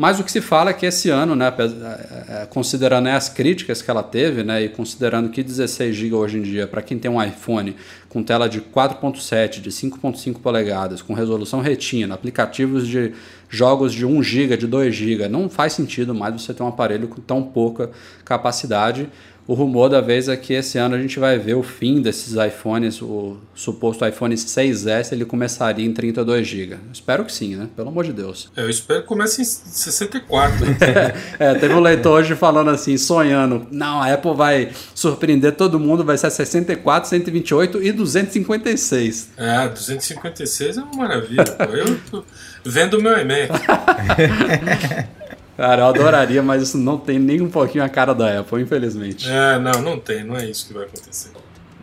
[0.00, 3.82] Mas o que se fala é que esse ano, né, é, é, considerando as críticas
[3.82, 7.10] que ela teve, né, e considerando que 16 GB hoje em dia, para quem tem
[7.10, 7.76] um iPhone
[8.08, 13.12] com tela de 4.7, de 5.5 polegadas, com resolução retina, aplicativos de
[13.50, 17.08] jogos de 1 GB, de 2 GB, não faz sentido mais você ter um aparelho
[17.08, 17.90] com tão pouca
[18.24, 19.08] capacidade.
[19.50, 22.34] O rumor da vez é que esse ano a gente vai ver o fim desses
[22.34, 26.76] iPhones, o suposto iPhone 6S, ele começaria em 32 GB.
[26.92, 27.68] Espero que sim, né?
[27.74, 28.48] Pelo amor de Deus.
[28.56, 30.56] Eu espero que comece em 64.
[31.40, 36.04] é, teve um leitor hoje falando assim, sonhando, não, a Apple vai surpreender todo mundo,
[36.04, 39.30] vai ser 64, 128 e 256.
[39.36, 41.64] É, 256 é uma maravilha, pô.
[41.64, 42.24] Eu
[42.64, 43.48] vendo o meu iMac.
[45.56, 49.28] Cara, eu adoraria, mas isso não tem nem um pouquinho a cara da Apple, infelizmente.
[49.28, 51.32] É, não, não tem, não é isso que vai acontecer.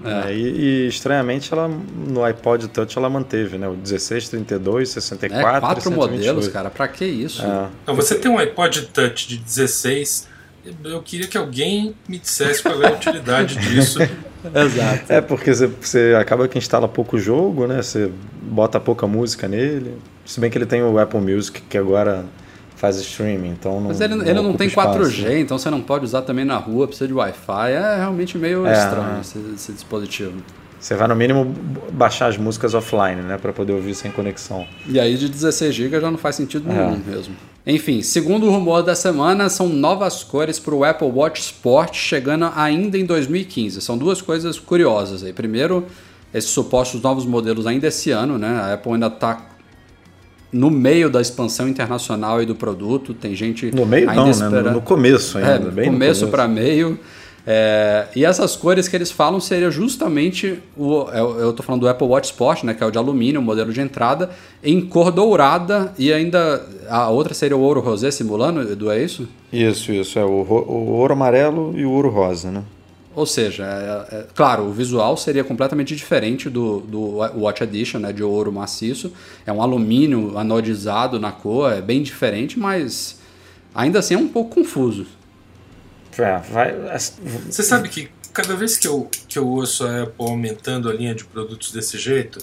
[0.03, 0.33] É.
[0.33, 3.67] E, e, estranhamente ela no iPod Touch ela manteve, né?
[3.67, 5.57] O 16, 32, 64.
[5.57, 6.69] É, quatro modelos, cara.
[6.69, 7.43] Pra que isso?
[7.43, 7.67] É.
[7.85, 10.27] Não, você tem um iPod Touch de 16.
[10.83, 13.99] Eu queria que alguém me dissesse qual é a utilidade disso.
[14.01, 15.11] Exato.
[15.11, 17.81] É porque você, você, acaba que instala pouco jogo, né?
[17.81, 18.11] Você
[18.41, 19.97] bota pouca música nele.
[20.27, 22.25] Se bem que ele tem o Apple Music, que agora
[22.75, 23.87] faz streaming, então não.
[23.87, 24.99] Mas ele não, ele não tem espaço.
[24.99, 27.71] 4G, então você não pode usar também na rua, precisa de Wi-Fi.
[27.71, 30.33] É realmente meio é, estranho esse, esse, dispositivo.
[30.79, 31.55] Você vai no mínimo
[31.91, 34.67] baixar as músicas offline, né, para poder ouvir sem conexão.
[34.85, 37.15] E aí de 16 GB já não faz sentido nenhum é.
[37.15, 37.33] mesmo.
[37.65, 42.51] Enfim, segundo o rumor da semana, são novas cores para o Apple Watch Sport chegando
[42.55, 43.81] ainda em 2015.
[43.81, 45.33] São duas coisas curiosas aí.
[45.33, 45.85] Primeiro,
[46.33, 48.49] esses supostos novos modelos ainda esse ano, né?
[48.49, 49.56] A Apple ainda está
[50.51, 53.13] no meio da expansão internacional e do produto.
[53.13, 54.65] Tem gente no meio ainda não, esperando.
[54.65, 54.71] né?
[54.71, 56.99] No, começo ainda, é, bem começo para meio.
[57.49, 61.87] É, e essas cores que eles falam seria justamente o é, eu estou falando do
[61.87, 64.31] Apple Watch Sport, né, que é o de alumínio, o modelo de entrada,
[64.61, 69.29] em cor dourada e ainda a outra seria o ouro rosé simulando, Edu, é isso?
[69.51, 72.63] Isso, isso é o, o ouro amarelo e o ouro rosa, né?
[73.17, 78.13] Ou seja, é, é, claro, o visual seria completamente diferente do, do Watch Edition, né,
[78.13, 79.11] de ouro maciço.
[79.43, 83.17] É um alumínio anodizado na cor, é bem diferente, mas
[83.73, 85.07] ainda assim é um pouco confuso.
[86.15, 86.75] É, vai...
[87.49, 91.15] Você sabe que cada vez que eu, que eu ouço a Apple aumentando a linha
[91.15, 92.37] de produtos desse jeito,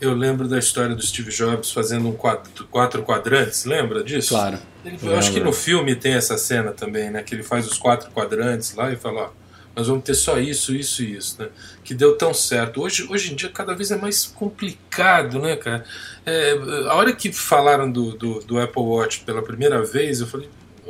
[0.00, 4.28] eu lembro da história do Steve Jobs fazendo um quatro, quatro quadrantes, lembra disso?
[4.28, 4.60] Claro.
[4.84, 7.24] Ele, eu acho que no filme tem essa cena também, né?
[7.24, 9.45] Que ele faz os quatro quadrantes lá e fala, ó,
[9.76, 11.50] nós vamos ter só isso, isso e isso, né?
[11.84, 12.80] Que deu tão certo.
[12.80, 15.84] Hoje, hoje em dia, cada vez é mais complicado, né, cara?
[16.24, 16.52] É,
[16.88, 20.48] a hora que falaram do, do, do, Apple Watch pela primeira vez, eu falei,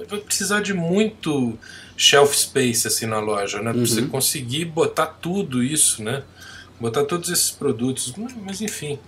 [0.09, 1.59] vai precisar de muito
[1.97, 3.73] shelf space assim na loja, né?
[3.73, 3.87] Pra uhum.
[3.87, 6.23] você conseguir botar tudo isso, né?
[6.79, 8.15] Botar todos esses produtos.
[8.45, 9.01] Mas enfim.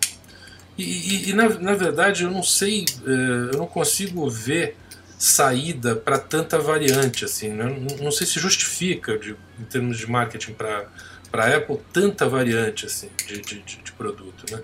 [0.76, 4.76] E, e, e na, na verdade, eu não sei, é, eu não consigo ver
[5.18, 7.64] saída para tanta variante assim né?
[7.64, 10.84] não, não sei se justifica de, em termos de marketing para
[11.30, 14.60] para Apple tanta variante assim de, de, de produto né?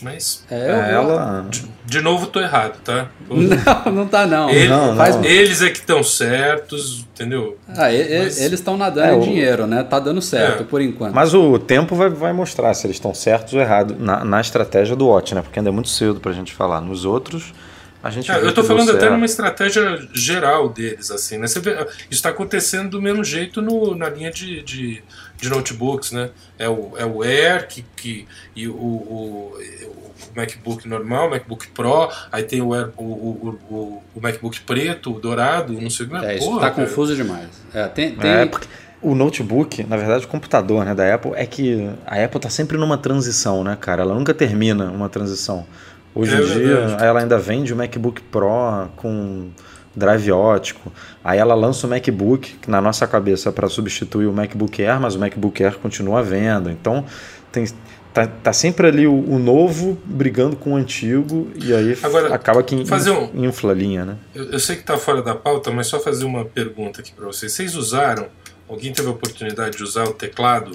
[0.00, 3.08] Mas é, é ela de, de, novo tô errado tá?
[3.28, 5.24] Não não tá não, Ele, não, não.
[5.24, 7.56] eles é que estão certos entendeu?
[7.68, 9.82] Ah, mas, eles estão nadando é, em dinheiro né?
[9.82, 10.66] Tá dando certo é.
[10.66, 11.14] por enquanto.
[11.14, 14.96] Mas o tempo vai, vai mostrar se eles estão certos ou errados na, na estratégia
[14.96, 15.42] do Watch né?
[15.42, 16.80] Porque ainda é muito cedo para a gente falar.
[16.80, 17.52] Nos outros
[18.02, 21.46] a gente é, eu estou falando até numa estratégia geral deles, assim, né?
[21.46, 25.02] Você vê, isso está acontecendo do mesmo jeito no, na linha de, de,
[25.36, 26.30] de, notebooks, né?
[26.58, 31.68] É o, é o Air que, que, e o, o, o MacBook normal, o MacBook
[31.68, 36.08] Pro, aí tem o, Air, o, o, o, MacBook preto, o dourado, não sei o
[36.08, 36.16] que.
[36.16, 37.48] É, isso está confuso demais.
[37.72, 38.30] É, tem, tem...
[38.30, 38.66] É, porque
[39.02, 42.78] o notebook, na verdade, o computador né, da Apple, é que a Apple está sempre
[42.78, 44.02] numa transição, né, cara?
[44.02, 45.66] Ela nunca termina uma transição.
[46.14, 49.48] Hoje é em dia, ela ainda vende o MacBook Pro com
[49.94, 50.92] drive ótico.
[51.22, 55.00] Aí ela lança o MacBook, que na nossa cabeça é para substituir o MacBook Air,
[55.00, 56.70] mas o MacBook Air continua à venda.
[56.70, 57.04] Então,
[57.50, 57.66] tem,
[58.12, 62.62] tá, tá sempre ali o, o novo brigando com o antigo e aí Agora, acaba
[62.62, 64.16] que fazer um, infla a linha, né?
[64.34, 67.26] Eu, eu sei que está fora da pauta, mas só fazer uma pergunta aqui para
[67.26, 67.52] vocês.
[67.52, 68.26] Vocês usaram,
[68.68, 70.72] alguém teve a oportunidade de usar o teclado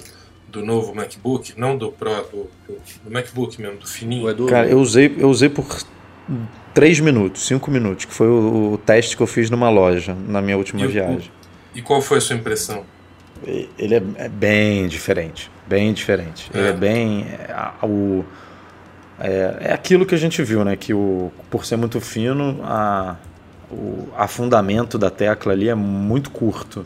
[0.48, 2.48] do novo MacBook, não do Pro, do,
[3.04, 4.32] do MacBook mesmo, do fininho.
[4.34, 4.46] Do...
[4.46, 5.66] Cara, eu usei, eu usei por
[6.74, 10.40] 3 minutos, 5 minutos, que foi o, o, teste que eu fiz numa loja na
[10.40, 11.30] minha última e viagem.
[11.74, 12.84] O, e qual foi a sua impressão?
[13.46, 16.50] Ele é, é bem diferente, bem diferente.
[16.52, 16.58] É.
[16.58, 17.26] Ele é bem.
[17.28, 18.24] É, o,
[19.20, 20.76] é, é, aquilo que a gente viu, né?
[20.76, 23.16] Que o, por ser muito fino, a,
[23.70, 26.84] o afundamento da tecla ali é muito curto.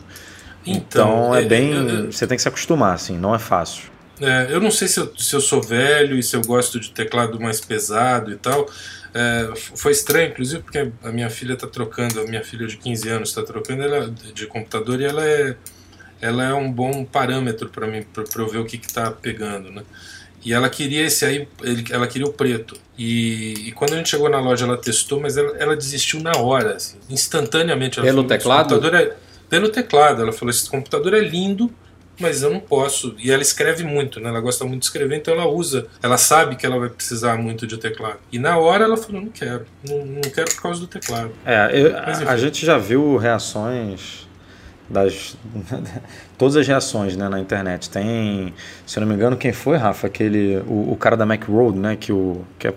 [0.65, 1.73] Então, então é, é bem.
[1.73, 3.91] É, você tem que se acostumar, assim, não é fácil.
[4.21, 6.91] É, eu não sei se eu, se eu sou velho e se eu gosto de
[6.91, 8.69] teclado mais pesado e tal.
[9.13, 13.09] É, foi estranho, inclusive, porque a minha filha está trocando, a minha filha de 15
[13.09, 15.55] anos está trocando ela, de computador e ela é,
[16.19, 19.83] ela é um bom parâmetro para mim, para eu ver o que está pegando, né?
[20.45, 21.47] E ela queria esse aí,
[21.89, 22.75] ela queria o preto.
[22.97, 26.35] E, e, quando a gente chegou na loja, ela testou, mas ela, ela desistiu na
[26.37, 27.97] hora, assim, instantaneamente.
[27.97, 28.81] Ela Pelo falou, teclado?
[29.53, 30.23] Pelo teclado.
[30.23, 31.71] Ela falou: esse computador é lindo,
[32.19, 33.15] mas eu não posso.
[33.19, 34.29] E ela escreve muito, né?
[34.29, 35.85] Ela gosta muito de escrever, então ela usa.
[36.01, 38.17] Ela sabe que ela vai precisar muito de teclado.
[38.31, 41.29] E na hora ela falou: não quero, não, não quero por causa do teclado.
[41.45, 44.27] É, eu, mas, a, gente já viu reações
[44.89, 45.37] das
[46.35, 47.91] todas as reações né, na internet.
[47.91, 48.55] Tem,
[48.87, 50.07] se eu não me engano, quem foi, Rafa?
[50.07, 51.95] Aquele o, o cara da Mac Road, né?
[51.95, 52.73] Que o que é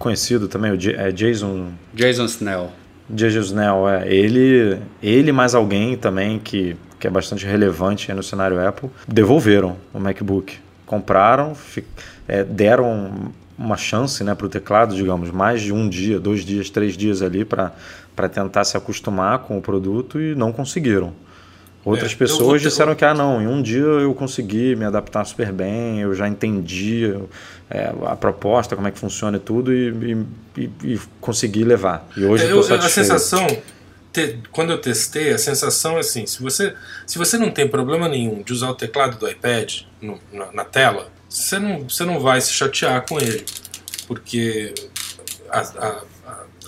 [0.00, 2.81] conhecido também, o é Jason Jason Snell.
[3.14, 4.12] Jesus Snell, é.
[4.12, 9.98] Ele, ele mais alguém também que, que é bastante relevante no cenário Apple, devolveram o
[9.98, 10.58] MacBook.
[10.86, 11.54] Compraram,
[12.28, 16.70] é, deram uma chance né, para o teclado, digamos, mais de um dia, dois dias,
[16.70, 17.72] três dias ali para
[18.30, 21.12] tentar se acostumar com o produto e não conseguiram.
[21.84, 25.52] Outras é, pessoas disseram que, ah, não, em um dia eu consegui me adaptar super
[25.52, 27.12] bem, eu já entendi
[27.68, 32.08] é, a proposta, como é que funciona e tudo, e, e, e, consegui levar.
[32.16, 33.46] E hoje é, eu, a sensação
[34.12, 36.74] te, quando eu testei, a sensação é assim: se você,
[37.06, 40.64] se você não tem problema nenhum de usar o teclado do iPad no, na, na,
[40.64, 43.44] tela, você não, você não vai se chatear com ele.
[44.06, 44.74] Porque
[45.50, 46.02] a, a,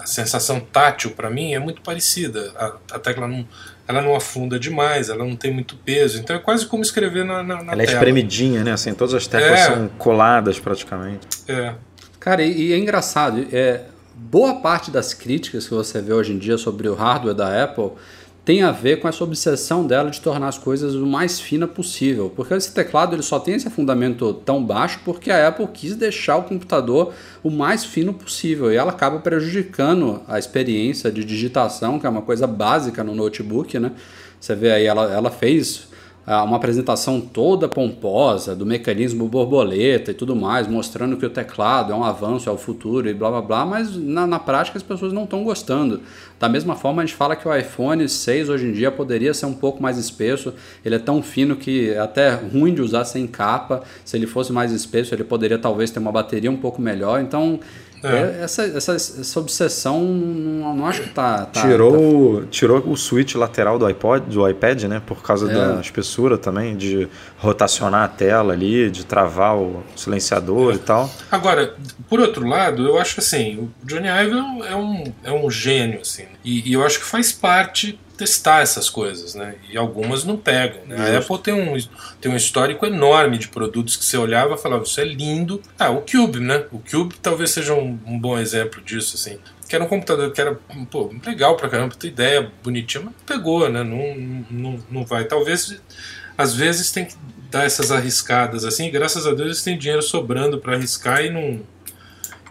[0.01, 2.53] a sensação tátil para mim é muito parecida.
[2.57, 3.47] A, a, tecla não,
[3.87, 6.19] ela não afunda demais, ela não tem muito peso.
[6.19, 7.99] Então é quase como escrever na, na, na ela é tela.
[7.99, 8.73] é espremidinha, né?
[8.73, 9.65] Assim, todas as teclas é.
[9.65, 11.27] são coladas praticamente.
[11.47, 11.75] É.
[12.19, 13.47] Cara, e, e é engraçado.
[13.53, 13.83] É,
[14.15, 17.93] boa parte das críticas que você vê hoje em dia sobre o hardware da Apple
[18.45, 22.31] tem a ver com essa obsessão dela de tornar as coisas o mais fina possível.
[22.35, 26.37] Porque esse teclado ele só tem esse fundamento tão baixo porque a Apple quis deixar
[26.37, 32.07] o computador o mais fino possível e ela acaba prejudicando a experiência de digitação, que
[32.07, 33.93] é uma coisa básica no notebook, né?
[34.39, 35.89] Você vê aí, ela, ela fez
[36.27, 41.97] uma apresentação toda pomposa do mecanismo borboleta e tudo mais, mostrando que o teclado é
[41.97, 45.13] um avanço, é o futuro e blá blá blá, mas na, na prática as pessoas
[45.13, 46.01] não estão gostando.
[46.41, 49.47] Da mesma forma, a gente fala que o iPhone 6 hoje em dia poderia ser
[49.47, 50.55] um pouco mais espesso,
[50.85, 53.83] ele é tão fino que é até ruim de usar sem capa.
[54.05, 57.21] Se ele fosse mais espesso, ele poderia talvez ter uma bateria um pouco melhor.
[57.21, 57.61] Então,
[58.09, 58.43] é.
[58.43, 61.47] Essa, essa, essa obsessão não, não acho que tá.
[61.47, 62.47] tá tirou, tá...
[62.51, 65.03] tirou o switch lateral do iPod, do iPad, né?
[65.05, 65.55] Por causa é.
[65.55, 70.77] da espessura também, de rotacionar a tela ali, de travar o silenciador é.
[70.77, 71.11] e tal.
[71.31, 71.75] Agora,
[72.09, 74.39] por outro lado, eu acho que assim, o Johnny Ive
[74.69, 76.25] é um, é um gênio, assim.
[76.45, 79.57] E, e eu acho que faz parte testar essas coisas, né?
[79.71, 80.87] E algumas não pegam.
[80.87, 80.97] Né?
[80.97, 81.77] A Apple tem um,
[82.21, 85.61] tem um histórico enorme de produtos que você olhava e falava, isso é lindo.
[85.79, 86.65] Ah, o Cube, né?
[86.71, 89.39] O Cube talvez seja um, um bom exemplo disso, assim.
[89.69, 90.59] Que era um computador que era
[90.91, 93.83] pô, legal pra caramba, tem ideia bonitinha, mas pegou, né?
[93.83, 95.25] Não, não, não vai.
[95.25, 95.81] Talvez,
[96.39, 97.15] às vezes, tem que
[97.51, 98.91] dar essas arriscadas, assim.
[98.91, 101.61] graças a Deus eles têm dinheiro sobrando para arriscar e não,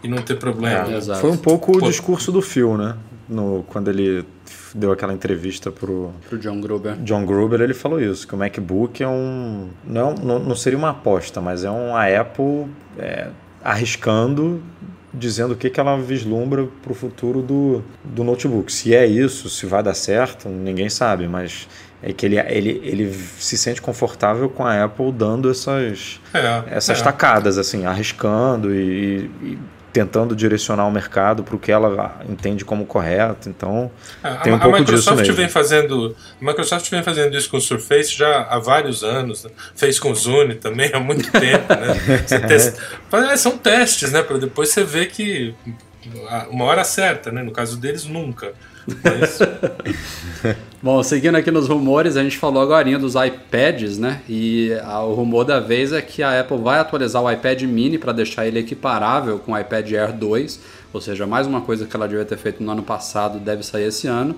[0.02, 0.88] e não ter problema.
[0.90, 2.96] É, Foi um pouco pô, o discurso do Phil, né?
[3.28, 4.24] No, quando ele
[4.74, 6.96] deu aquela entrevista pro, pro John Gruber.
[6.96, 10.76] John Gruber, ele falou isso, que o MacBook é um não, é não, não seria
[10.76, 12.66] uma aposta, mas é um a Apple
[12.98, 13.28] é,
[13.62, 14.60] arriscando
[15.16, 18.72] dizendo o que, que ela vislumbra para o futuro do, do notebook.
[18.72, 21.68] Se é isso, se vai dar certo, ninguém sabe, mas
[22.02, 27.00] é que ele, ele, ele se sente confortável com a Apple dando essas, é, essas
[27.00, 27.02] é.
[27.04, 29.58] tacadas, assim, arriscando e, e
[29.94, 33.48] tentando direcionar o mercado para o que ela entende como correto.
[33.48, 33.92] Então,
[34.24, 37.48] é, tem um a, pouco a Microsoft disso vem fazendo, a Microsoft vem fazendo isso
[37.48, 39.44] com o Surface já há vários anos.
[39.44, 39.50] Né?
[39.76, 41.72] Fez com o Zune também há muito tempo.
[41.72, 42.18] Né?
[42.48, 42.82] testa,
[43.12, 44.20] é, são testes, né?
[44.20, 45.54] Para depois você ver que
[46.50, 47.44] uma hora certa, né?
[47.44, 48.52] No caso deles, nunca.
[50.82, 54.20] Bom, seguindo aqui nos rumores, a gente falou agora dos iPads, né?
[54.28, 57.96] E a, o rumor da vez é que a Apple vai atualizar o iPad mini
[57.98, 60.60] para deixar ele equiparável com o iPad Air 2,
[60.92, 63.84] ou seja, mais uma coisa que ela devia ter feito no ano passado deve sair
[63.84, 64.36] esse ano.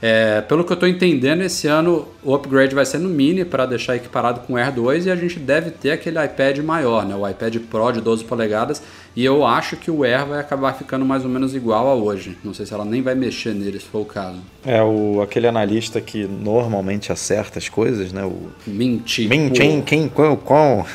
[0.00, 3.64] É, pelo que eu estou entendendo, esse ano o upgrade vai ser no mini para
[3.64, 7.14] deixar equiparado com o Air 2 e a gente deve ter aquele iPad maior, né?
[7.14, 8.82] o iPad Pro de 12 polegadas.
[9.14, 12.36] E eu acho que o Air vai acabar ficando mais ou menos igual a hoje.
[12.44, 14.36] Não sei se ela nem vai mexer nele, se for o caso.
[14.64, 18.22] É, o, aquele analista que normalmente acerta as coisas, né?
[18.24, 19.26] O Minti.
[19.26, 20.86] Mintin, quem, qual, qual.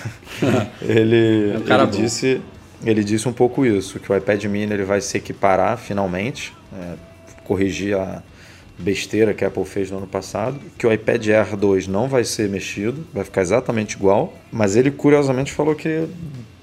[0.83, 2.41] ele, é um ele disse,
[2.85, 6.93] ele disse um pouco isso, que o iPad mini ele vai se equiparar finalmente, é,
[7.43, 8.21] corrigir a
[8.81, 12.23] besteira que a Apple fez no ano passado, que o iPad Air 2 não vai
[12.23, 16.07] ser mexido, vai ficar exatamente igual, mas ele curiosamente falou que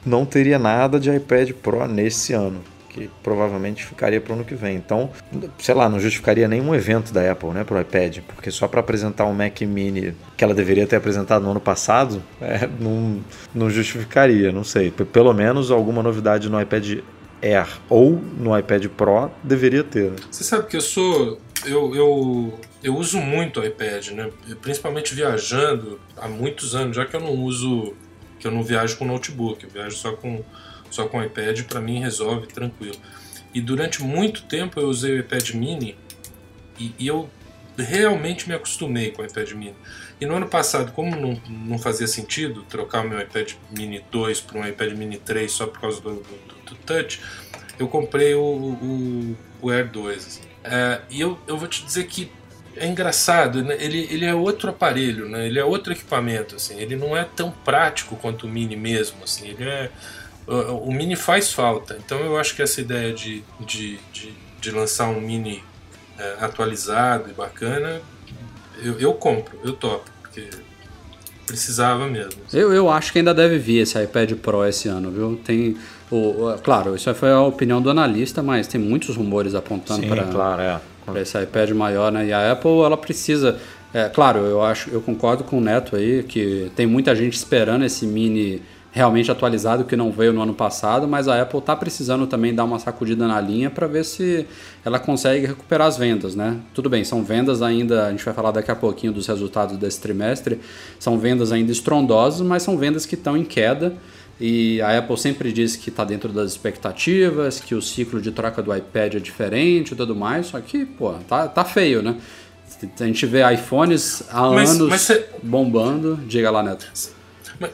[0.04, 4.54] não teria nada de iPad Pro nesse ano, que provavelmente ficaria para o ano que
[4.54, 4.76] vem.
[4.76, 5.10] Então,
[5.58, 8.80] sei lá, não justificaria nenhum evento da Apple, né, para o iPad, porque só para
[8.80, 13.20] apresentar um Mac Mini que ela deveria ter apresentado no ano passado, é, não,
[13.54, 14.90] não justificaria, não sei.
[14.90, 16.98] Pelo menos alguma novidade no iPad
[17.40, 20.12] Air ou no iPad Pro deveria ter.
[20.30, 24.30] Você sabe que eu sou eu, eu, eu uso muito o iPad, né?
[24.60, 27.94] Principalmente viajando há muitos anos, já que eu não uso,
[28.38, 30.44] que eu não viajo com notebook, eu viajo só com
[30.90, 32.96] só com iPad, para mim resolve tranquilo.
[33.52, 35.96] E durante muito tempo eu usei o iPad Mini
[36.78, 37.28] e, e eu
[37.76, 39.76] realmente me acostumei com o iPad Mini.
[40.20, 44.40] E no ano passado, como não, não fazia sentido trocar o meu iPad Mini 2
[44.40, 47.20] para um iPad Mini 3 só por causa do, do, do Touch,
[47.78, 50.16] eu comprei o, o, o Air 2.
[50.16, 50.47] Assim.
[50.70, 52.30] É, e eu, eu vou te dizer que
[52.76, 53.76] é engraçado, né?
[53.80, 55.46] ele, ele é outro aparelho, né?
[55.46, 59.48] ele é outro equipamento, assim, ele não é tão prático quanto o Mini mesmo, assim,
[59.48, 59.90] ele é,
[60.46, 65.08] o, Mini faz falta, então eu acho que essa ideia de, de, de, de lançar
[65.08, 65.62] um Mini
[66.18, 68.00] é, atualizado e bacana,
[68.82, 70.48] eu, eu compro, eu topo, porque
[71.46, 72.40] precisava mesmo.
[72.52, 75.40] Eu, eu acho que ainda deve vir esse iPad Pro esse ano, viu?
[75.42, 75.76] Tem
[76.10, 80.62] o, claro, isso foi a opinião do analista, mas tem muitos rumores apontando para claro,
[80.62, 81.20] é.
[81.20, 82.26] esse iPad maior, né?
[82.26, 83.58] E a Apple ela precisa,
[83.92, 87.84] é, claro, eu acho, eu concordo com o Neto aí que tem muita gente esperando
[87.84, 92.26] esse mini realmente atualizado que não veio no ano passado, mas a Apple está precisando
[92.26, 94.46] também dar uma sacudida na linha para ver se
[94.84, 96.56] ela consegue recuperar as vendas, né?
[96.72, 100.00] Tudo bem, são vendas ainda, a gente vai falar daqui a pouquinho dos resultados desse
[100.00, 100.58] trimestre,
[100.98, 103.94] são vendas ainda estrondosas, mas são vendas que estão em queda.
[104.40, 108.62] E a Apple sempre diz que está dentro das expectativas, que o ciclo de troca
[108.62, 112.20] do iPad é diferente e tudo mais, só que, pô, tá, tá feio, né?
[113.00, 115.26] A gente vê iPhones há mas, anos mas cê...
[115.42, 116.16] bombando.
[116.26, 116.88] Diga lá, Neto.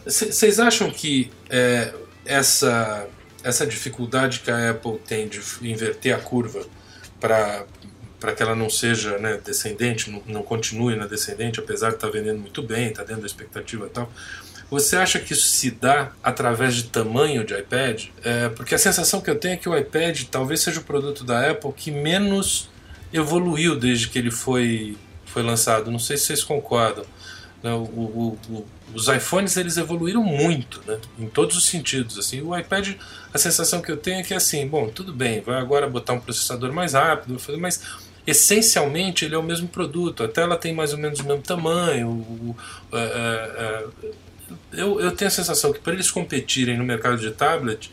[0.07, 1.93] Vocês acham que é,
[2.25, 3.07] essa,
[3.43, 6.65] essa dificuldade que a Apple tem de inverter a curva
[7.21, 7.65] para
[8.25, 12.07] para que ela não seja né, descendente, não, não, continue na descendente, apesar de estar
[12.07, 14.11] tá vendendo muito bem, está dentro da expectativa e tal.
[14.75, 18.07] Você acha que isso se dá através de tamanho de iPad?
[18.25, 21.23] É, porque a sensação que eu tenho é que o iPad talvez seja o produto
[21.23, 22.69] da Apple que menos
[23.13, 24.97] evoluiu desde que ele foi,
[25.27, 25.93] foi lançado.
[25.93, 27.05] Não sei se vocês concordam.
[27.63, 27.73] Né?
[27.73, 30.99] O, o, o, os iPhones eles evoluíram muito, né?
[31.21, 32.19] em todos os sentidos.
[32.19, 32.97] Assim, o iPad,
[33.33, 36.21] a sensação que eu tenho é que assim, bom, tudo bem, vai agora botar um
[36.21, 37.81] processador mais rápido, mas
[38.27, 40.25] essencialmente ele é o mesmo produto.
[40.25, 42.09] A tela tem mais ou menos o mesmo tamanho.
[42.09, 42.57] O,
[42.93, 43.87] é, é,
[44.73, 47.91] eu, eu tenho a sensação que para eles competirem no mercado de tablet,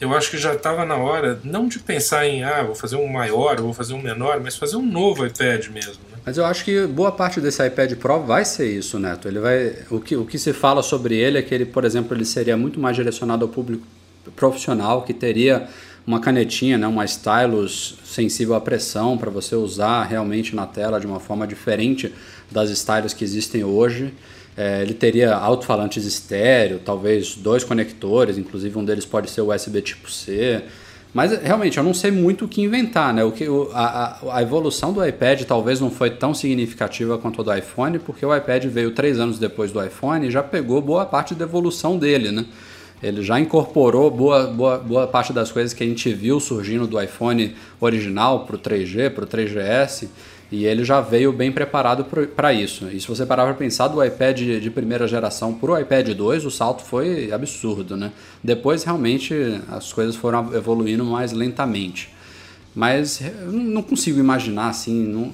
[0.00, 3.06] eu acho que já estava na hora não de pensar em ah, vou fazer um
[3.06, 6.12] maior, vou fazer um menor, mas fazer um novo iPad mesmo.
[6.24, 9.26] Mas eu acho que boa parte desse iPad Pro vai ser isso, Neto.
[9.26, 12.16] Ele vai, o que, o que se fala sobre ele é que ele, por exemplo,
[12.16, 13.84] ele seria muito mais direcionado ao público
[14.36, 15.68] profissional, que teria
[16.06, 21.06] uma canetinha, né, uma stylus sensível à pressão para você usar realmente na tela de
[21.06, 22.12] uma forma diferente
[22.50, 24.12] das stylus que existem hoje.
[24.56, 30.10] É, ele teria alto-falantes estéreo, talvez dois conectores, inclusive um deles pode ser USB tipo
[30.10, 30.62] C.
[31.14, 33.22] Mas realmente eu não sei muito o que inventar, né?
[33.22, 37.54] O que, a, a, evolução do iPad talvez não foi tão significativa quanto a do
[37.54, 41.34] iPhone, porque o iPad veio três anos depois do iPhone e já pegou boa parte
[41.34, 42.46] da evolução dele, né?
[43.02, 47.02] Ele já incorporou boa, boa, boa parte das coisas que a gente viu surgindo do
[47.02, 50.08] iPhone original para o 3G, para o 3GS.
[50.52, 52.86] E ele já veio bem preparado para isso.
[52.92, 56.44] E se você parar para pensar do iPad de primeira geração para o iPad 2,
[56.44, 58.12] o salto foi absurdo, né?
[58.44, 59.34] Depois realmente
[59.70, 62.10] as coisas foram evoluindo mais lentamente.
[62.74, 65.06] Mas eu não consigo imaginar assim.
[65.06, 65.32] Não,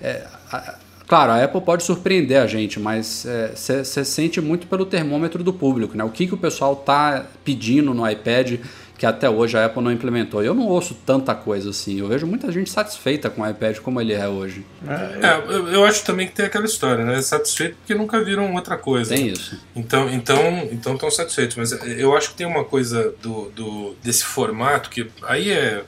[0.00, 3.26] é, a, claro, a Apple pode surpreender a gente, mas
[3.56, 6.04] você é, sente muito pelo termômetro do público, né?
[6.04, 8.60] O que, que o pessoal está pedindo no iPad
[8.96, 10.42] que até hoje a Apple não implementou.
[10.42, 11.98] Eu não ouço tanta coisa assim.
[11.98, 14.64] Eu vejo muita gente satisfeita com o iPad como ele é hoje.
[14.86, 17.20] É, eu, eu acho também que tem aquela história, né?
[17.20, 19.14] Satisfeito porque nunca viram outra coisa.
[19.14, 19.60] Tem isso.
[19.74, 21.56] Então, então, então estão satisfeitos.
[21.56, 25.84] Mas eu acho que tem uma coisa do, do desse formato que aí é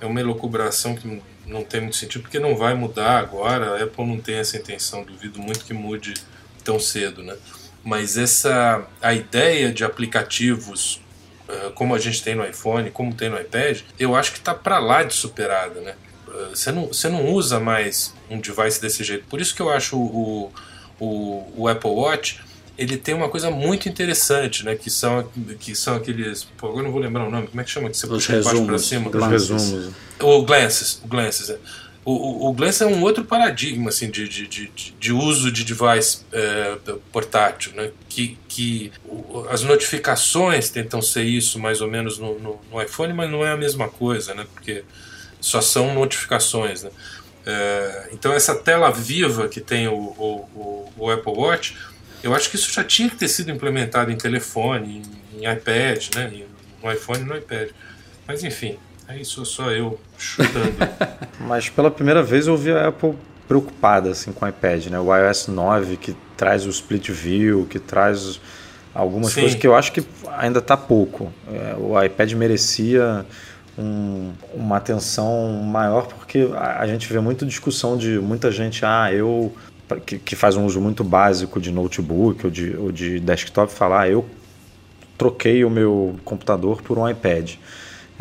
[0.00, 3.76] é uma elucubração que não tem muito sentido porque não vai mudar agora.
[3.76, 5.04] A Apple não tem essa intenção.
[5.04, 6.14] Duvido muito que mude
[6.64, 7.36] tão cedo, né?
[7.84, 11.01] Mas essa a ideia de aplicativos
[11.74, 14.78] como a gente tem no iPhone, como tem no iPad, eu acho que está para
[14.78, 15.94] lá de superada, né?
[16.28, 19.24] Eh, você não, você não usa mais um device desse jeito.
[19.28, 20.52] Por isso que eu acho o,
[20.98, 22.40] o, o Apple Watch
[22.76, 24.74] ele tem uma coisa muito interessante, né?
[24.74, 25.28] Que são,
[25.60, 26.44] que são aqueles.
[26.56, 27.46] Pô, agora não vou lembrar o nome.
[27.46, 27.90] Como é que chama?
[27.90, 29.10] Que você puxa de baixo para cima?
[29.10, 29.94] Os resumos.
[30.20, 31.00] O Glances.
[31.04, 31.58] Glances, é.
[32.04, 36.24] O, o, Glance é um outro paradigma assim, de, de, de, de uso de device
[36.32, 36.76] é,
[37.12, 37.92] portátil, né?
[38.08, 38.92] que, que
[39.48, 43.52] as notificações tentam ser isso mais ou menos no, no, no, iPhone, mas não é
[43.52, 44.44] a mesma coisa, né?
[44.52, 44.82] porque
[45.40, 46.82] só são notificações.
[46.82, 46.90] Né?
[47.46, 51.76] É, então essa tela viva que tem o, o, o, Apple Watch,
[52.20, 55.04] eu acho que isso já tinha que ter sido implementado em telefone,
[55.36, 56.46] em, em iPad, né?
[56.82, 57.68] no iPhone e no iPad.
[58.26, 58.76] Mas enfim,
[59.12, 60.72] é isso só eu chutando.
[61.40, 63.14] Mas pela primeira vez eu vi a Apple
[63.46, 64.98] preocupada assim com o iPad, né?
[64.98, 68.40] O iOS 9 que traz o split view, que traz
[68.94, 69.42] algumas Sim.
[69.42, 70.02] coisas que eu acho que
[70.36, 71.32] ainda está pouco.
[71.52, 73.26] É, o iPad merecia
[73.78, 79.12] um, uma atenção maior porque a, a, gente vê muita discussão de muita gente, ah,
[79.12, 79.52] eu
[80.06, 84.02] que, que, faz um uso muito básico de notebook ou de, ou de desktop, falar,
[84.02, 84.24] ah, eu
[85.18, 87.54] troquei o meu computador por um iPad.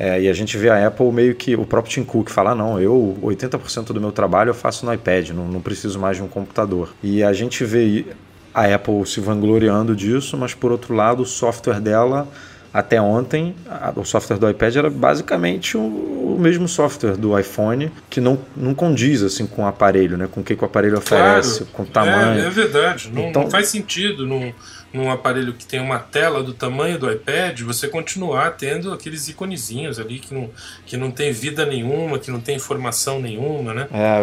[0.03, 2.81] É, e a gente vê a Apple meio que o próprio Tim Cook falar: não,
[2.81, 6.27] eu 80% do meu trabalho eu faço no iPad, não, não preciso mais de um
[6.27, 6.91] computador.
[7.03, 8.07] E a gente vê
[8.51, 12.27] a Apple se vangloriando disso, mas por outro lado, o software dela
[12.73, 17.91] até ontem, a, o software do iPad era basicamente o, o, mesmo software do iPhone,
[18.09, 20.27] que não, não condiz assim com o aparelho, né?
[20.31, 22.41] com o que, que o aparelho oferece, claro, com o tamanho.
[22.41, 24.53] É, é verdade, não, então, não faz sentido num,
[24.93, 29.99] num aparelho que tem uma tela do tamanho do iPad, você continuar tendo aqueles iconezinhos
[29.99, 30.49] ali que não,
[30.85, 33.87] que não tem vida nenhuma, que não tem informação nenhuma, né?
[33.91, 34.19] É,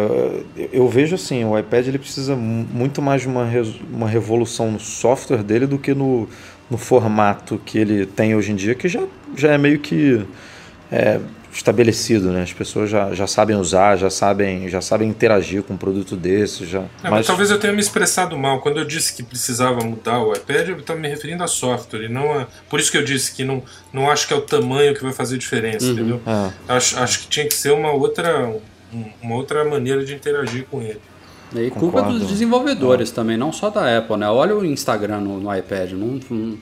[0.55, 3.47] eu, eu vejo assim, o iPad ele precisa muito mais de uma,
[3.91, 6.27] uma revolução no software dele do que no
[6.69, 9.03] no formato que ele tem hoje em dia, que já,
[9.35, 10.25] já é meio que
[10.91, 11.19] é,
[11.51, 12.43] estabelecido, né?
[12.43, 16.65] As pessoas já, já sabem usar, já sabem, já sabem interagir com um produto desse.
[16.65, 17.11] Já, é, mas...
[17.11, 17.27] mas...
[17.27, 18.61] talvez eu tenha me expressado mal.
[18.61, 22.07] Quando eu disse que precisava mudar o iPad, eu estava me referindo a software.
[22.07, 22.47] Não a...
[22.69, 25.13] Por isso que eu disse que não, não acho que é o tamanho que vai
[25.13, 25.93] fazer diferença, uhum.
[25.93, 26.21] entendeu?
[26.25, 26.73] É.
[26.75, 28.55] Acho, acho que tinha que ser uma outra,
[29.21, 31.01] uma outra maneira de interagir com ele.
[31.55, 34.29] E culpa dos desenvolvedores também, não só da Apple, né?
[34.29, 36.57] Olha o Instagram no, no iPad, não, não,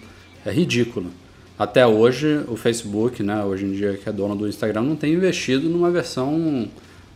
[0.45, 1.11] é ridículo.
[1.59, 5.13] Até hoje, o Facebook, né, hoje em dia que é dono do Instagram, não tem
[5.13, 6.67] investido numa versão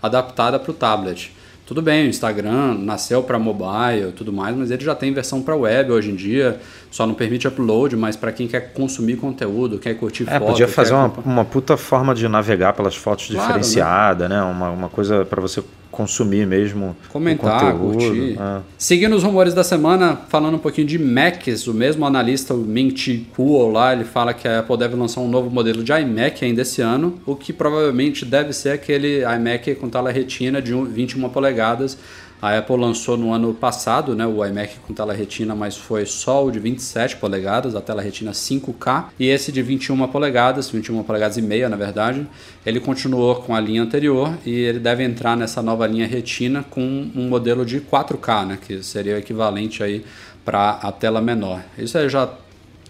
[0.02, 1.32] adaptada para o tablet.
[1.66, 5.42] Tudo bem, o Instagram nasceu para mobile e tudo mais, mas ele já tem versão
[5.42, 6.60] para web hoje em dia,
[6.92, 10.50] só não permite upload, mas para quem quer consumir conteúdo, quer curtir é, foto...
[10.50, 14.36] podia fazer uma, uma puta forma de navegar pelas fotos claro, diferenciada, né?
[14.36, 14.44] né?
[14.44, 18.38] Uma, uma coisa para você consumir mesmo comentar, curtir.
[18.40, 18.62] É.
[18.78, 22.66] Seguindo os rumores da semana, falando um pouquinho de Macs, o mesmo analista, o
[22.96, 26.44] Chi Kuo lá, ele fala que a Apple deve lançar um novo modelo de iMac
[26.44, 31.30] ainda esse ano, o que provavelmente deve ser aquele iMac com tela retina de 21
[31.30, 31.98] polegadas,
[32.42, 36.44] a Apple lançou no ano passado né, o iMac com tela retina, mas foi só
[36.44, 41.38] o de 27 polegadas, a tela retina 5K, e esse de 21 polegadas, 21 polegadas
[41.38, 42.26] e meia na verdade,
[42.66, 46.82] ele continuou com a linha anterior e ele deve entrar nessa nova linha retina com
[46.82, 50.04] um modelo de 4K, né, que seria o equivalente aí
[50.44, 51.62] para a tela menor.
[51.78, 52.30] Isso aí já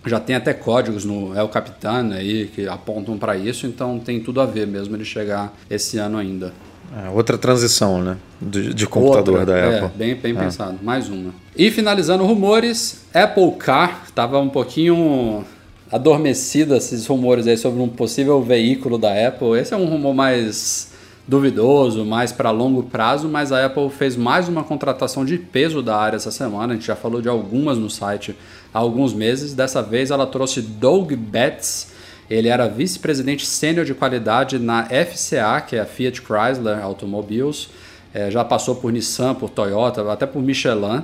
[0.04, 4.41] já tem até códigos no El Capitan aí que apontam para isso, então tem tudo
[4.41, 6.52] a ver mesmo ele chegar esse ano ainda.
[6.93, 8.17] É, outra transição, né?
[8.41, 9.85] De, de computador outra, da é, Apple.
[9.85, 10.35] É, bem, bem é.
[10.35, 10.79] pensado.
[10.81, 11.33] Mais uma.
[11.55, 15.45] E finalizando rumores, Apple Car estava um pouquinho
[15.91, 19.57] adormecida esses rumores aí sobre um possível veículo da Apple.
[19.59, 20.91] Esse é um rumor mais
[21.27, 25.95] duvidoso, mais para longo prazo, mas a Apple fez mais uma contratação de peso da
[25.95, 26.73] área essa semana.
[26.73, 28.35] A gente já falou de algumas no site
[28.73, 29.53] há alguns meses.
[29.53, 31.87] Dessa vez ela trouxe Doug Betts,
[32.32, 37.69] ele era vice-presidente sênior de qualidade na FCA, que é a Fiat Chrysler Automobiles.
[38.13, 41.03] É, já passou por Nissan, por Toyota, até por Michelin.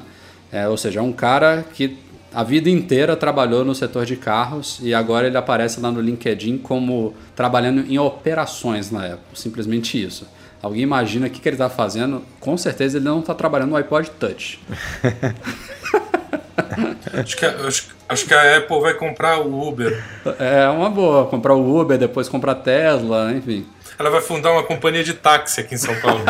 [0.49, 1.97] É, ou seja, é um cara que
[2.34, 6.59] a vida inteira trabalhou no setor de carros e agora ele aparece lá no LinkedIn
[6.59, 9.19] como trabalhando em operações na Apple.
[9.34, 10.25] Simplesmente isso.
[10.61, 12.23] Alguém imagina o que, que ele está fazendo?
[12.39, 14.59] Com certeza ele não está trabalhando no iPod Touch.
[17.13, 20.01] acho, que, acho, acho que a Apple vai comprar o Uber.
[20.39, 23.65] É uma boa, comprar o Uber, depois comprar a Tesla, enfim.
[23.99, 26.24] Ela vai fundar uma companhia de táxi aqui em São Paulo.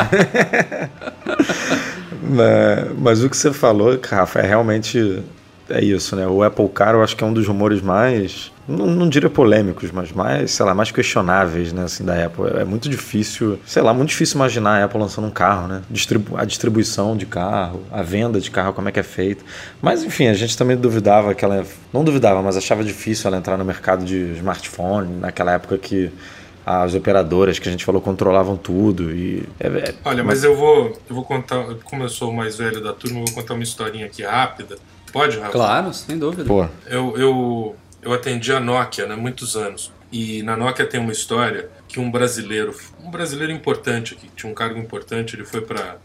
[2.24, 5.22] mas, mas o que você falou, Rafa, é realmente
[5.70, 6.28] é isso, né?
[6.28, 9.92] O Apple Car eu acho que é um dos rumores mais, não, não diria polêmicos,
[9.92, 12.46] mas mais, sei lá, mais questionáveis, né, assim, da Apple.
[12.58, 15.82] É muito difícil, sei lá, muito difícil imaginar a Apple lançando um carro, né?
[15.90, 19.46] Distribu a distribuição de carro, a venda de carro, como é que é feito.
[19.82, 23.58] Mas, enfim, a gente também duvidava que ela, não duvidava, mas achava difícil ela entrar
[23.58, 26.12] no mercado de smartphone, naquela época que
[26.66, 31.00] as operadoras que a gente falou controlavam tudo e é, é, olha mas eu vou
[31.10, 33.64] eu vou contar como eu sou o mais velho da turma eu vou contar uma
[33.64, 34.76] historinha aqui rápida
[35.12, 35.52] Pode, Rafa?
[35.52, 36.44] Claro, sem dúvida.
[36.46, 36.68] Pô.
[36.86, 39.92] Eu, eu, eu atendi a Nokia né, muitos anos.
[40.12, 44.56] E na Nokia tem uma história que um brasileiro, um brasileiro importante aqui, tinha um
[44.56, 45.98] cargo importante, ele foi para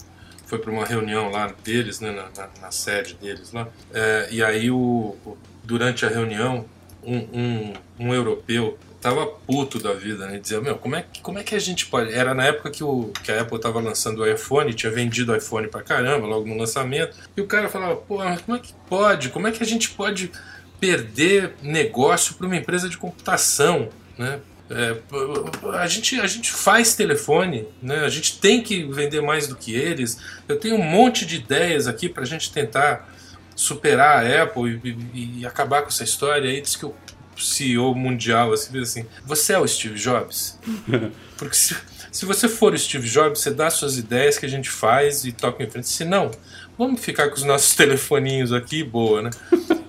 [0.47, 3.67] foi para uma reunião lá deles, né, na, na, na sede deles lá.
[3.91, 5.17] É, e aí, o,
[5.65, 6.67] durante a reunião,
[7.03, 10.39] um, um, um europeu tava puto da vida, né?
[10.39, 12.13] Dizia, meu, como é, como é que a gente pode.
[12.13, 15.37] Era na época que, o, que a Apple tava lançando o iPhone, tinha vendido o
[15.37, 17.17] iPhone pra caramba, logo no lançamento.
[17.37, 19.31] E o cara falava, pô, como é que pode?
[19.31, 20.31] Como é que a gente pode
[20.83, 24.41] perder negócio para uma empresa de computação, né?
[24.69, 24.97] É,
[25.79, 28.01] a, gente, a gente faz telefone, né?
[28.01, 30.19] a gente tem que vender mais do que eles.
[30.49, 33.15] Eu tenho um monte de ideias aqui para a gente tentar
[33.55, 36.51] superar a Apple e, e, e, acabar com essa história.
[36.51, 36.95] Aí diz que o
[37.37, 40.59] CEO mundial, assim, assim, você é o Steve Jobs?
[41.37, 41.77] Porque se,
[42.11, 45.33] se você for o Steve Jobs, você dá suas ideias que a gente faz e
[45.33, 45.89] toca em frente.
[45.89, 46.31] Se não,
[46.83, 49.31] vamos ficar com os nossos telefoninhos aqui, boa, né?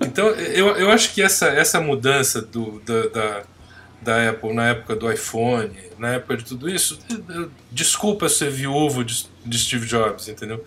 [0.02, 3.44] Então, eu, eu acho que essa, essa mudança do, da, da,
[4.02, 7.00] da Apple na época do iPhone, na época de tudo isso,
[7.72, 10.64] desculpa ser viúvo de, de Steve Jobs, entendeu?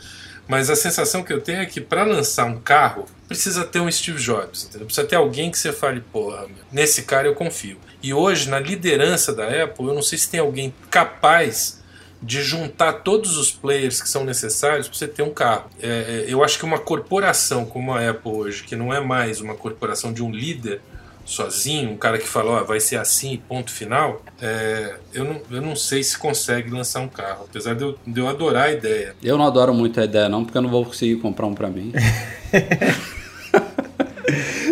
[0.49, 3.91] Mas a sensação que eu tenho é que para lançar um carro, precisa ter um
[3.91, 4.87] Steve Jobs, entendeu?
[4.87, 7.79] Precisa ter alguém que você fale, porra, meu, nesse cara eu confio.
[8.03, 11.83] E hoje, na liderança da Apple, eu não sei se tem alguém capaz
[12.23, 15.71] de juntar todos os players que são necessários para você ter um carro.
[15.81, 19.41] É, é, eu acho que uma corporação como a Apple hoje, que não é mais
[19.41, 20.81] uma corporação de um líder
[21.25, 25.61] sozinho, um cara que fala, ó, vai ser assim, ponto final, é, eu, não, eu
[25.61, 29.15] não sei se consegue lançar um carro, apesar de eu, de eu adorar a ideia.
[29.23, 31.69] Eu não adoro muito a ideia, não, porque eu não vou conseguir comprar um para
[31.69, 31.93] mim.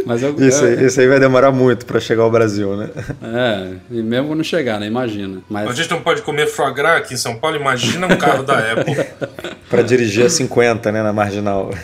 [0.05, 2.91] Mas eu, isso, aí, isso aí vai demorar muito para chegar ao Brasil, né?
[3.23, 4.87] É, e mesmo quando chegar, né?
[4.87, 5.41] Imagina.
[5.49, 5.69] Mas...
[5.69, 8.73] A gente não pode comer foie gras aqui em São Paulo, imagina um carro da
[8.73, 8.95] Apple.
[9.69, 11.71] para dirigir a 50, né, na marginal.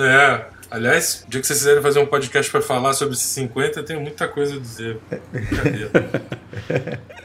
[0.00, 0.42] É.
[0.70, 3.84] Aliás, o dia que vocês quiserem fazer um podcast para falar sobre esses 50, eu
[3.84, 4.96] tenho muita coisa a dizer.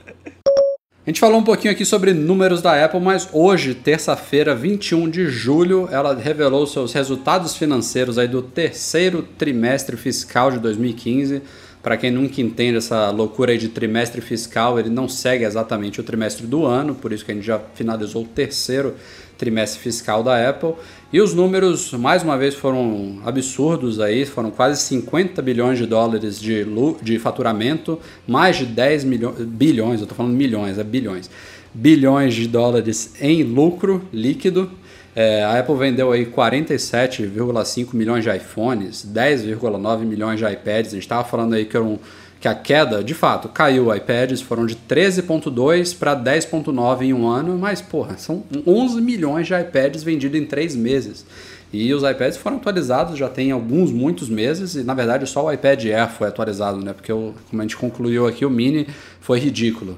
[1.06, 5.28] A gente falou um pouquinho aqui sobre números da Apple, mas hoje, terça-feira, 21 de
[5.28, 11.42] julho, ela revelou seus resultados financeiros aí do terceiro trimestre fiscal de 2015.
[11.82, 16.04] Para quem nunca entende essa loucura aí de trimestre fiscal, ele não segue exatamente o
[16.04, 18.96] trimestre do ano, por isso que a gente já finalizou o terceiro
[19.44, 20.74] trimestre fiscal da Apple.
[21.12, 26.40] E os números, mais uma vez, foram absurdos aí, foram quase 50 bilhões de dólares
[26.40, 26.66] de,
[27.02, 31.30] de faturamento, mais de 10 milhões, bilhões, eu estou falando milhões, é bilhões,
[31.74, 34.72] bilhões de dólares em lucro líquido.
[35.16, 40.92] É, a Apple vendeu aí 47,5 milhões de iPhones, 10,9 milhões de iPads.
[40.92, 42.00] A gente estava falando aí que era um
[42.44, 43.96] que a queda, de fato, caiu.
[43.96, 49.54] iPads foram de 13,2 para 10,9 em um ano, mas, porra, são 11 milhões de
[49.54, 51.26] iPads vendidos em três meses.
[51.72, 55.54] E os iPads foram atualizados já tem alguns, muitos meses, e na verdade só o
[55.54, 56.92] iPad Air foi atualizado, né?
[56.92, 58.88] Porque, como a gente concluiu aqui, o Mini
[59.22, 59.98] foi ridículo.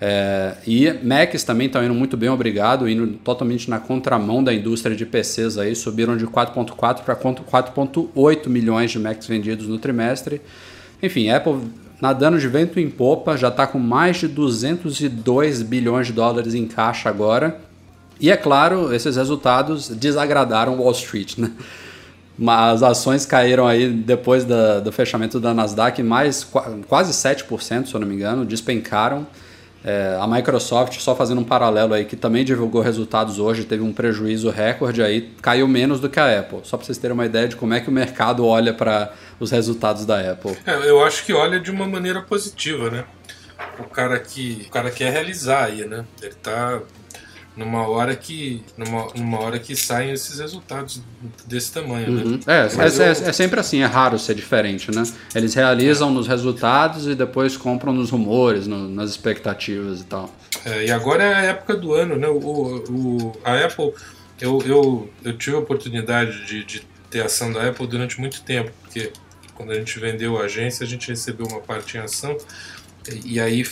[0.00, 4.96] É, e Macs também estão indo muito bem, obrigado, indo totalmente na contramão da indústria
[4.96, 10.40] de PCs aí, subiram de 4.4 para 4.8 milhões de Macs vendidos no trimestre.
[11.02, 11.58] Enfim, Apple
[12.02, 16.66] nadando de vento em popa, já está com mais de 202 bilhões de dólares em
[16.66, 17.60] caixa agora.
[18.18, 21.52] E é claro, esses resultados desagradaram Wall Street, né?
[22.44, 26.44] As ações caíram aí depois da, do fechamento da Nasdaq mais
[26.88, 29.24] quase 7%, se eu não me engano, despencaram.
[29.84, 33.92] É, a Microsoft, só fazendo um paralelo aí, que também divulgou resultados hoje, teve um
[33.92, 36.60] prejuízo recorde aí, caiu menos do que a Apple.
[36.62, 39.50] Só para vocês terem uma ideia de como é que o mercado olha para os
[39.50, 40.56] resultados da Apple.
[40.64, 43.04] É, eu acho que olha de uma maneira positiva, né?
[43.78, 46.04] O cara que o cara quer realizar aí, né?
[46.20, 46.80] Ele tá
[47.56, 51.02] numa hora que numa, numa hora que saem esses resultados
[51.46, 52.22] desse tamanho, né?
[52.22, 52.30] uhum.
[52.30, 52.40] né?
[52.46, 55.02] É, é, é, é, sempre assim, é raro ser diferente, né?
[55.34, 56.12] Eles realizam é.
[56.12, 60.34] nos resultados e depois compram nos rumores, no, nas expectativas e tal.
[60.64, 62.28] É, e agora é a época do ano, né?
[62.28, 63.92] O, o, a Apple,
[64.40, 68.70] eu, eu, eu tive a oportunidade de, de ter ação da Apple durante muito tempo,
[68.80, 69.12] porque
[69.54, 72.36] quando a gente vendeu a agência, a gente recebeu uma parte em ação
[73.24, 73.64] e aí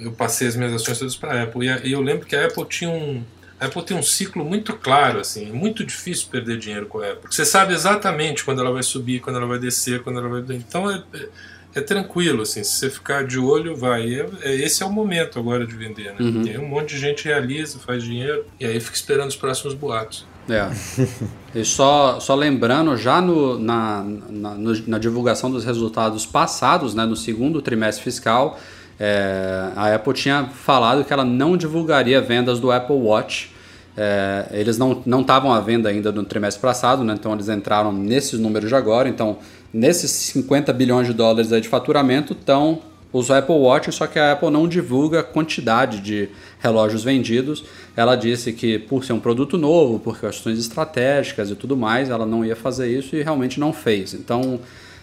[0.00, 1.66] eu passei as minhas ações todas para a Apple.
[1.84, 3.22] E eu lembro que a Apple tinha um.
[3.60, 7.28] A Apple tem um ciclo muito claro, assim, muito difícil perder dinheiro com a Apple.
[7.30, 10.56] Você sabe exatamente quando ela vai subir, quando ela vai descer, quando ela vai.
[10.56, 11.28] Então é, é,
[11.76, 14.12] é tranquilo, assim, se você ficar de olho, vai.
[14.12, 16.16] É, é, esse é o momento agora de vender, né?
[16.20, 16.42] Uhum.
[16.42, 20.26] Tem um monte de gente realiza, faz dinheiro, e aí fica esperando os próximos boatos.
[20.48, 20.68] É.
[21.54, 24.56] E só, só lembrando, já no, na, na,
[24.88, 28.58] na divulgação dos resultados passados, né, no segundo trimestre fiscal,
[28.98, 33.52] é, a Apple tinha falado que ela não divulgaria vendas do Apple Watch.
[33.96, 38.40] É, eles não estavam à venda ainda no trimestre passado, né, então eles entraram nesses
[38.40, 39.08] números de agora.
[39.08, 39.38] Então,
[39.72, 42.80] nesses 50 bilhões de dólares de faturamento, estão
[43.14, 47.64] os Apple Watch, só que a Apple não divulga a quantidade de relógios vendidos.
[47.96, 52.26] Ela disse que por ser um produto novo, por questões estratégicas e tudo mais, ela
[52.26, 54.14] não ia fazer isso e realmente não fez.
[54.14, 54.58] Então,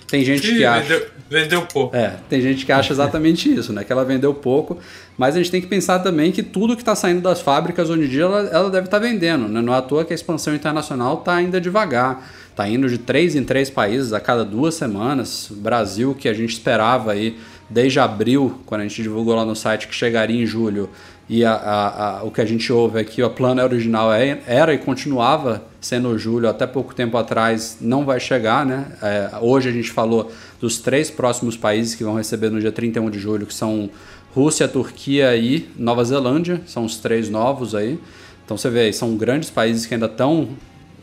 [0.09, 0.89] tem gente que, que acha.
[0.89, 1.95] Vendeu, vendeu, pouco.
[1.95, 3.85] É, tem gente que acha exatamente isso, né?
[3.85, 4.77] Que ela vendeu pouco.
[5.17, 8.03] Mas a gente tem que pensar também que tudo que está saindo das fábricas hoje
[8.03, 9.47] em dia ela, ela deve estar tá vendendo.
[9.47, 9.61] Né?
[9.61, 12.29] Não é à toa que a expansão internacional está ainda devagar.
[12.49, 15.47] Está indo de três em três países a cada duas semanas.
[15.49, 17.37] Brasil, que a gente esperava aí
[17.71, 20.89] desde abril, quando a gente divulgou lá no site que chegaria em julho,
[21.29, 24.73] e a, a, a, o que a gente ouve aqui, o plano original é, era
[24.73, 28.87] e continuava sendo julho, até pouco tempo atrás não vai chegar, né?
[29.01, 33.09] É, hoje a gente falou dos três próximos países que vão receber no dia 31
[33.09, 33.89] de julho, que são
[34.35, 37.97] Rússia, Turquia e Nova Zelândia, são os três novos aí.
[38.43, 40.49] Então você vê, são grandes países que ainda estão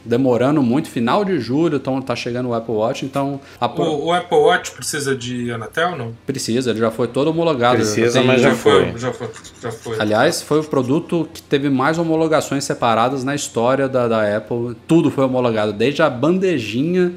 [0.08, 3.40] demorando muito, final de julho, então tá chegando o Apple Watch, então...
[3.60, 6.14] O, o, Apple Watch precisa de Anatel, não?
[6.26, 7.76] Precisa, ele já foi todo homologado.
[7.76, 8.92] Precisa, mas já, já foi.
[8.96, 9.28] Já foi,
[9.62, 10.00] já foi.
[10.00, 15.10] Aliás, foi o produto que teve mais homologações separadas na história da, da Apple, tudo
[15.10, 17.12] foi homologado, desde a bandejinha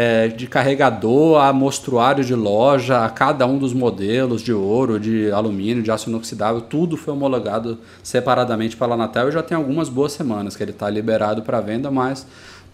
[0.00, 5.28] é, de carregador a mostruário de loja, a cada um dos modelos de ouro, de
[5.32, 9.28] alumínio, de aço inoxidável, tudo foi homologado separadamente pela Anatel.
[9.28, 12.24] E já tem algumas boas semanas que ele está liberado para venda, mas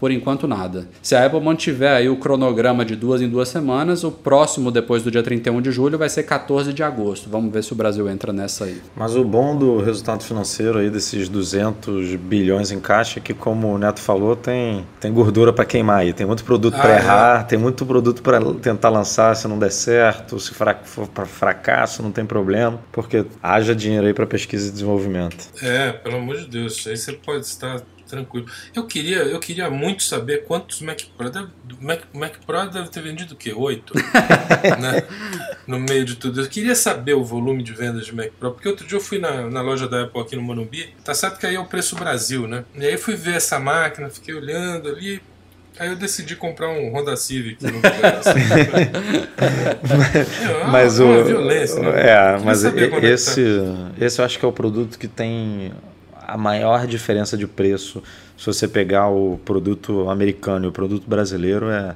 [0.04, 0.86] por enquanto nada.
[1.00, 5.02] Se a Apple mantiver aí o cronograma de duas em duas semanas, o próximo depois
[5.02, 7.30] do dia 31 de julho vai ser 14 de agosto.
[7.30, 8.82] Vamos ver se o Brasil entra nessa aí.
[8.94, 13.68] Mas o bom do resultado financeiro aí desses 200 bilhões em caixa é que como
[13.68, 17.40] o Neto falou, tem, tem gordura para queimar aí, tem muito produto ah, para errar,
[17.40, 17.44] é.
[17.44, 22.12] tem muito produto para tentar lançar se não der certo, se for para fracasso, não
[22.12, 25.48] tem problema, porque haja dinheiro aí para pesquisa e desenvolvimento.
[25.62, 28.46] É, pelo amor de Deus, aí você pode estar tranquilo.
[28.74, 31.48] Eu queria, eu queria muito saber quantos Mac Pro deve,
[31.80, 33.52] Mac, Mac Pro deve ter vendido o quê?
[33.52, 33.94] Oito?
[34.80, 35.02] né?
[35.66, 36.40] No meio de tudo.
[36.40, 39.18] Eu queria saber o volume de vendas de Mac Pro, porque outro dia eu fui
[39.18, 41.96] na, na loja da Apple aqui no Morumbi, tá certo que aí é o preço
[41.96, 42.64] Brasil, né?
[42.74, 45.20] E aí fui ver essa máquina, fiquei olhando ali,
[45.78, 48.18] Aí eu decidi comprar um Honda Civic no lugar.
[48.20, 48.38] Assim,
[50.62, 52.10] é, mas é uma, o violência, né?
[52.10, 52.70] É, mas é
[53.02, 54.04] esse, tá.
[54.04, 55.72] esse eu acho que é o produto que tem
[56.26, 58.02] a maior diferença de preço,
[58.36, 61.94] se você pegar o produto americano e o produto brasileiro, é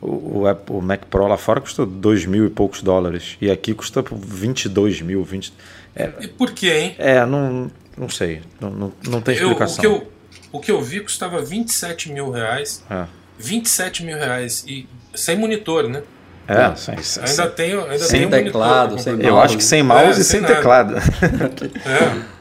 [0.00, 3.36] o, o, Mac Pro lá fora custa 2 mil e poucos dólares.
[3.40, 5.24] E aqui custa 22 mil.
[5.24, 5.52] 20,
[5.96, 6.94] é, e por quê, hein?
[6.98, 8.42] É, não, não sei.
[8.60, 9.82] Não, não, não tem explicação.
[9.82, 10.12] Eu, o, que eu,
[10.52, 12.84] o que eu vi custava 27 mil reais.
[12.90, 13.06] É.
[13.38, 14.64] 27 mil reais.
[14.68, 16.02] E sem monitor, né?
[16.46, 19.26] É, sem, sem, ainda tem, ainda sem tem teclado, monitor, sem mouse.
[19.26, 20.96] Eu acho que sem mouse é, e sem, sem teclado.
[21.86, 22.33] é.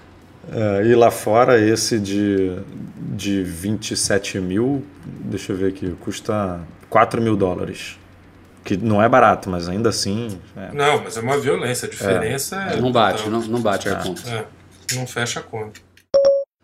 [0.52, 2.58] É, e lá fora, esse de,
[2.98, 7.98] de 27 mil, deixa eu ver aqui, custa 4 mil dólares.
[8.64, 10.40] Que não é barato, mas ainda assim.
[10.56, 10.74] É.
[10.74, 11.86] Não, mas é uma violência.
[11.86, 12.78] A diferença é.
[12.78, 14.22] é não bate, não, não bate a conta.
[14.30, 14.46] É,
[14.96, 15.82] não fecha a conta.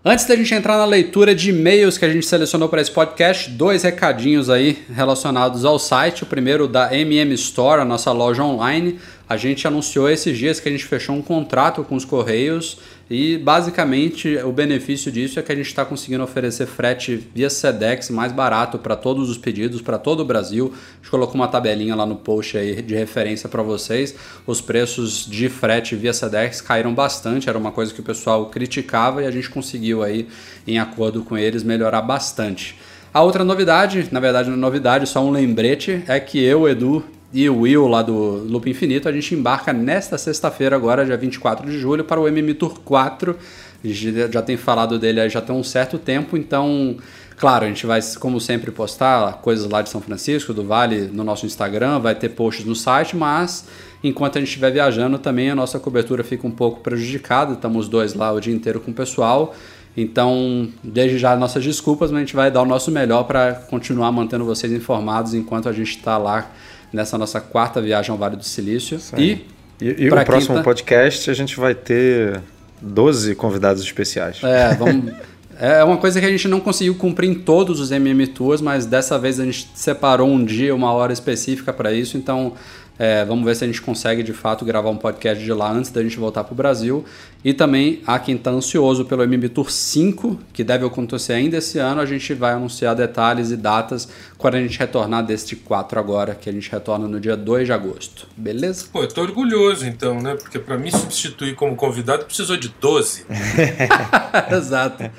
[0.03, 3.49] Antes da gente entrar na leitura de e-mails que a gente selecionou para esse podcast,
[3.49, 6.23] dois recadinhos aí relacionados ao site.
[6.23, 8.97] O primeiro da MM Store, a nossa loja online.
[9.29, 13.37] A gente anunciou esses dias que a gente fechou um contrato com os Correios e
[13.37, 18.31] basicamente o benefício disso é que a gente está conseguindo oferecer frete via Sedex mais
[18.31, 20.73] barato para todos os pedidos, para todo o Brasil.
[20.73, 24.15] A gente colocou uma tabelinha lá no post aí de referência para vocês.
[24.47, 29.21] Os preços de frete via Sedex caíram bastante, era uma coisa que o pessoal criticava
[29.21, 30.27] e a gente conseguiu aí,
[30.65, 32.75] em acordo com eles, melhorar bastante.
[33.13, 37.05] A outra novidade, na verdade não é novidade, só um lembrete, é que eu, Edu,
[37.31, 41.69] e o Will lá do Loop Infinito, a gente embarca nesta sexta-feira, agora, dia 24
[41.69, 43.35] de julho, para o MM Tour 4.
[43.83, 46.97] A gente já tem falado dele já tem um certo tempo, então,
[47.37, 51.23] claro, a gente vai, como sempre, postar coisas lá de São Francisco, do Vale, no
[51.23, 53.67] nosso Instagram, vai ter posts no site, mas
[54.03, 58.15] enquanto a gente estiver viajando também a nossa cobertura fica um pouco prejudicada, estamos dois
[58.15, 59.55] lá o dia inteiro com o pessoal.
[59.95, 64.11] Então, desde já nossas desculpas, mas a gente vai dar o nosso melhor para continuar
[64.11, 66.49] mantendo vocês informados enquanto a gente está lá
[66.91, 68.99] nessa nossa quarta viagem ao Vale do Silício.
[69.17, 69.45] E,
[69.81, 70.63] e, e o próximo quinta...
[70.63, 72.41] podcast a gente vai ter
[72.81, 74.41] 12 convidados especiais.
[74.43, 75.13] É, vamos.
[75.61, 78.85] É uma coisa que a gente não conseguiu cumprir em todos os MM Tours, mas
[78.85, 82.15] dessa vez a gente separou um dia, uma hora específica para isso.
[82.15, 82.53] Então
[82.99, 85.89] é, vamos ver se a gente consegue de fato gravar um podcast de lá antes
[85.89, 87.05] da gente voltar para o Brasil.
[87.45, 91.79] E também, há quem está ansioso pelo MB Tour 5, que deve acontecer ainda esse
[91.79, 96.35] ano, a gente vai anunciar detalhes e datas quando a gente retornar deste 4 agora,
[96.35, 98.27] que a gente retorna no dia 2 de agosto.
[98.35, 98.87] Beleza?
[98.91, 100.35] Pô, eu tô orgulhoso então, né?
[100.35, 103.25] Porque para mim substituir como convidado precisou de 12.
[104.51, 105.09] Exato.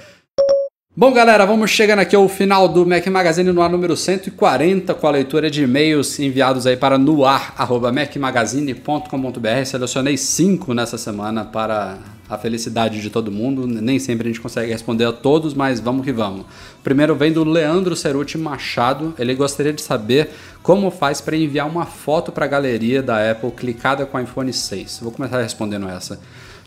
[0.97, 5.07] Bom, galera, vamos chegando aqui ao final do Mac Magazine no ar número 140, com
[5.07, 9.64] a leitura de e-mails enviados aí para noar.mecmagazine.com.br.
[9.64, 11.97] Selecionei cinco nessa semana para
[12.28, 13.68] a felicidade de todo mundo.
[13.68, 16.45] Nem sempre a gente consegue responder a todos, mas vamos que vamos.
[16.82, 19.14] Primeiro vem do Leandro Ceruti Machado.
[19.16, 20.30] Ele gostaria de saber
[20.61, 24.53] como faz para enviar uma foto para a galeria da Apple clicada com o iPhone
[24.53, 24.99] 6.
[25.03, 26.18] Vou começar respondendo essa.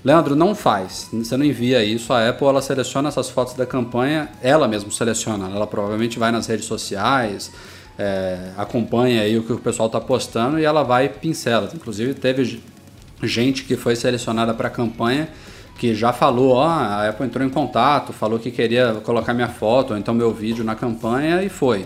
[0.04, 1.10] Leandro, não faz.
[1.14, 2.12] Você não envia isso.
[2.12, 5.50] A Apple ela seleciona essas fotos da campanha, ela mesma seleciona.
[5.50, 7.52] Ela provavelmente vai nas redes sociais,
[7.98, 11.70] é, acompanha aí o que o pessoal está postando e ela vai e pincela.
[11.74, 12.62] Inclusive teve
[13.22, 15.30] gente que foi selecionada para a campanha
[15.78, 19.92] que já falou, ó, a Apple entrou em contato, falou que queria colocar minha foto
[19.92, 21.86] ou então meu vídeo na campanha e foi.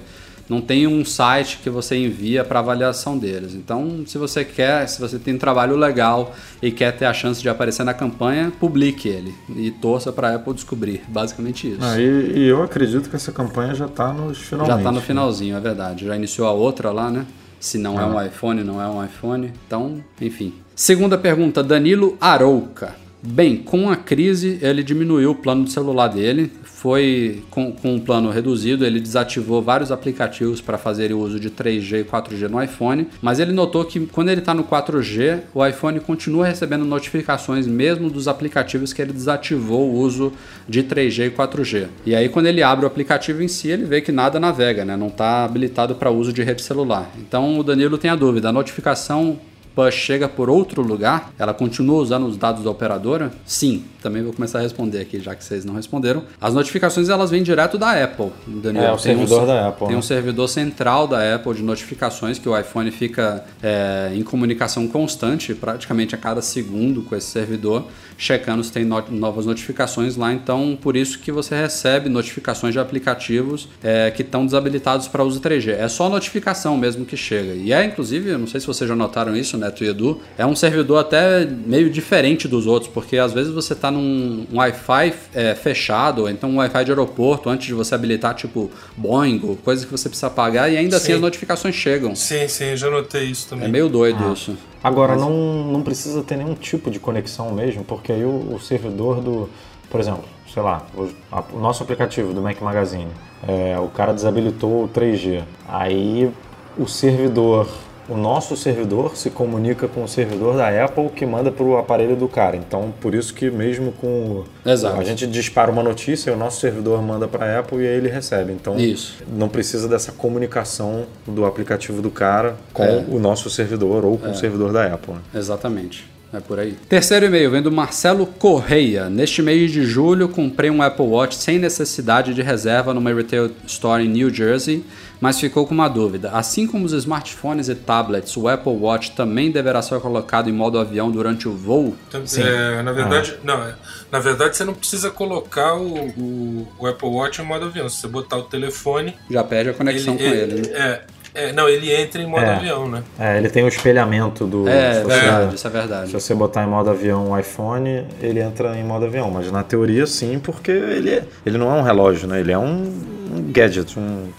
[0.50, 3.54] Não tem um site que você envia para avaliação deles.
[3.54, 7.41] Então, se você quer, se você tem um trabalho legal e quer ter a chance
[7.41, 11.02] de aparecer na campanha, publique ele e torça para a Apple descobrir.
[11.08, 11.80] Basicamente isso.
[11.82, 14.72] Ah, e, e, eu acredito que essa campanha já está nos finalmente.
[14.72, 16.06] Já está no finalzinho, é verdade.
[16.06, 17.26] Já iniciou a outra lá, né?
[17.60, 18.02] Se não ah.
[18.02, 19.52] é um iPhone, não é um iPhone.
[19.66, 20.54] Então, enfim.
[20.76, 23.07] Segunda pergunta, Danilo Arouca.
[23.30, 27.99] Bem, com a crise, ele diminuiu o plano de celular dele, foi com, com um
[27.99, 32.63] plano reduzido, ele desativou vários aplicativos para fazer o uso de 3G e 4G no
[32.63, 37.67] iPhone, mas ele notou que quando ele está no 4G, o iPhone continua recebendo notificações
[37.67, 40.32] mesmo dos aplicativos que ele desativou o uso
[40.65, 41.88] de 3G e 4G.
[42.05, 44.95] E aí quando ele abre o aplicativo em si, ele vê que nada navega, né?
[44.95, 47.11] não está habilitado para uso de rede celular.
[47.17, 49.38] Então o Danilo tem a dúvida, a notificação
[49.78, 53.32] push chega por outro lugar, ela continua usando os dados da operadora?
[53.45, 56.23] Sim, também vou começar a responder aqui, já que vocês não responderam.
[56.41, 58.86] As notificações elas vêm direto da Apple, Daniel.
[58.86, 59.86] É, o servidor um, da Apple.
[59.86, 59.99] Tem né?
[59.99, 65.53] um servidor central da Apple de notificações que o iPhone fica é, em comunicação constante,
[65.53, 67.86] praticamente a cada segundo com esse servidor,
[68.18, 70.34] checando se tem no, novas notificações lá.
[70.34, 75.39] Então, por isso que você recebe notificações de aplicativos é, que estão desabilitados para uso
[75.39, 75.76] 3G.
[75.78, 77.53] É só notificação mesmo que chega.
[77.53, 79.68] E é, inclusive, não sei se vocês já notaram isso, né?
[79.68, 83.74] Neto e Edu, é um servidor até meio diferente dos outros, porque às vezes você
[83.74, 88.34] está num Wi-Fi é, fechado, ou então um Wi-Fi de aeroporto, antes de você habilitar,
[88.34, 91.11] tipo Boeing, coisas que você precisa pagar, e ainda assim sim.
[91.11, 92.15] assim as notificações chegam.
[92.15, 93.68] Sim, sim, já notei isso também.
[93.68, 94.34] É meio doido ah.
[94.34, 94.57] isso.
[94.84, 95.21] Agora, Mas...
[95.21, 95.32] não,
[95.65, 99.49] não precisa ter nenhum tipo de conexão mesmo, porque aí o, o servidor do.
[99.89, 100.23] Por exemplo,
[100.53, 103.11] sei lá, o, a, o nosso aplicativo do Mac Magazine,
[103.47, 105.43] é, o cara desabilitou o 3G.
[105.67, 106.32] Aí
[106.78, 107.67] o servidor
[108.10, 112.16] o nosso servidor se comunica com o servidor da Apple que manda para o aparelho
[112.16, 112.55] do cara.
[112.55, 114.99] Então, por isso que mesmo com Exato.
[114.99, 118.10] a gente dispara uma notícia, o nosso servidor manda para a Apple e aí ele
[118.10, 118.53] recebe.
[118.53, 119.18] Então, isso.
[119.28, 123.05] não precisa dessa comunicação do aplicativo do cara com é.
[123.10, 124.32] o nosso servidor ou com é.
[124.32, 125.14] o servidor da Apple.
[125.14, 125.22] Né?
[125.36, 126.18] Exatamente.
[126.34, 126.74] É por aí.
[126.89, 129.10] Terceiro e-mail vem do Marcelo Correia.
[129.10, 134.03] Neste mês de julho, comprei um Apple Watch sem necessidade de reserva numa retail store
[134.03, 134.84] em New Jersey
[135.20, 136.32] mas ficou com uma dúvida.
[136.32, 140.80] Assim como os smartphones e tablets, o Apple Watch também deverá ser colocado em modo
[140.80, 141.95] avião durante o voo?
[142.26, 142.43] Sim.
[142.43, 143.39] É, na verdade, ah.
[143.43, 143.63] não.
[143.63, 143.76] É,
[144.11, 147.89] na verdade, você não precisa colocar o, o, o, Apple Watch em modo avião.
[147.89, 150.53] Se você botar o telefone, já pede a conexão ele, com ele.
[150.53, 150.78] ele né?
[150.78, 151.01] é,
[151.38, 153.03] é, não, ele entra em modo é, avião, né?
[153.20, 154.68] É, ele tem o espelhamento do.
[154.68, 156.07] É, você, verdade, isso é verdade.
[156.07, 159.30] Se você botar em modo avião o iPhone, ele entra em modo avião.
[159.30, 162.39] Mas na teoria, sim, porque ele, é, ele não é um relógio, né?
[162.39, 162.91] Ele é um,
[163.36, 164.30] um gadget, um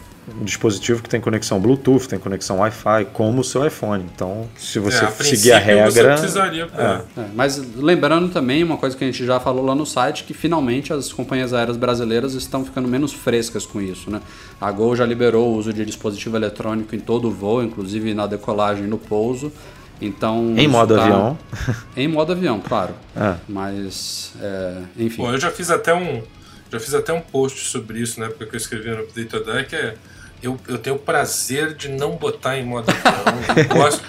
[0.42, 4.04] dispositivo que tem conexão Bluetooth, tem conexão Wi-Fi, como o seu iPhone.
[4.14, 5.90] Então, se você é, seguir a regra.
[5.90, 7.20] Você precisaria, é.
[7.20, 10.34] É, mas lembrando também uma coisa que a gente já falou lá no site, que
[10.34, 14.10] finalmente as companhias aéreas brasileiras estão ficando menos frescas com isso.
[14.10, 14.20] Né?
[14.60, 18.26] A Gol já liberou o uso de dispositivo eletrônico em todo o voo, inclusive na
[18.26, 19.52] decolagem e no pouso.
[20.00, 21.02] Então, em modo tá...
[21.02, 21.38] avião?
[21.96, 22.94] Em modo avião, claro.
[23.16, 23.34] É.
[23.48, 25.22] Mas, é, enfim.
[25.22, 26.22] Bom, eu já fiz até um.
[26.70, 29.64] Já fiz até um post sobre isso na época que eu escrevi no Update Today,
[29.64, 29.94] que é
[30.42, 33.56] eu, eu tenho o prazer de não botar em modo avião.
[33.56, 34.02] Eu, gosto,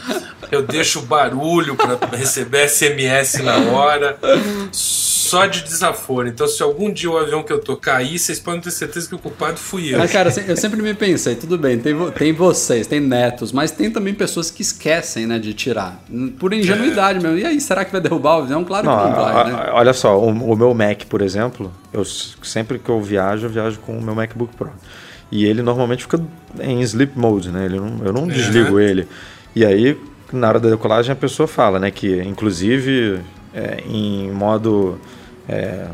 [0.51, 4.17] eu deixo barulho para receber SMS na hora,
[4.71, 6.27] só de desaforo.
[6.27, 9.15] Então, se algum dia o avião que eu tô cair, vocês podem ter certeza que
[9.15, 9.99] o culpado fui eu.
[9.99, 13.91] Mas, cara, eu sempre me pensei, tudo bem, tem, tem vocês, tem netos, mas tem
[13.91, 16.03] também pessoas que esquecem né, de tirar.
[16.39, 17.21] Por ingenuidade é.
[17.21, 17.37] mesmo.
[17.37, 18.63] E aí, será que vai derrubar o avião?
[18.63, 19.51] Claro não, que não vai.
[19.51, 19.69] Né?
[19.73, 23.79] Olha só, o, o meu Mac, por exemplo, eu sempre que eu viajo, eu viajo
[23.79, 24.71] com o meu MacBook Pro.
[25.31, 26.19] E ele normalmente fica
[26.59, 27.65] em sleep mode, né?
[27.65, 29.07] Ele não, eu não desligo ele.
[29.55, 29.97] E aí,
[30.33, 31.91] na hora da decolagem, a pessoa fala, né?
[31.91, 33.19] Que inclusive
[33.53, 34.99] é, em modo
[35.47, 35.87] é,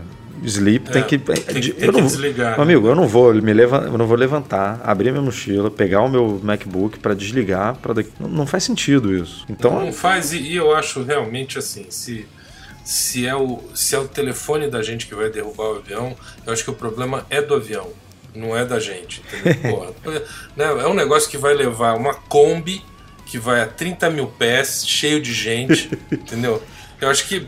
[0.44, 1.18] sleep é, tem que.
[1.18, 2.58] Tem, tem eu que não, desligar.
[2.58, 2.64] Né?
[2.64, 6.10] Amigo, eu não vou me levantar, eu não vou levantar, abrir minha mochila, pegar o
[6.10, 9.46] meu MacBook para desligar, para não faz sentido isso.
[9.50, 12.26] Então não faz e eu acho realmente assim, se
[12.84, 16.16] se é o se é o telefone da gente que vai derrubar o avião,
[16.46, 17.90] eu acho que o problema é do avião
[18.36, 19.22] não é da gente.
[19.70, 19.94] Porra,
[20.56, 20.66] né?
[20.66, 22.84] É um negócio que vai levar uma Kombi
[23.26, 26.62] que vai a 30 mil pés, cheio de gente, entendeu?
[27.02, 27.48] Eu acho que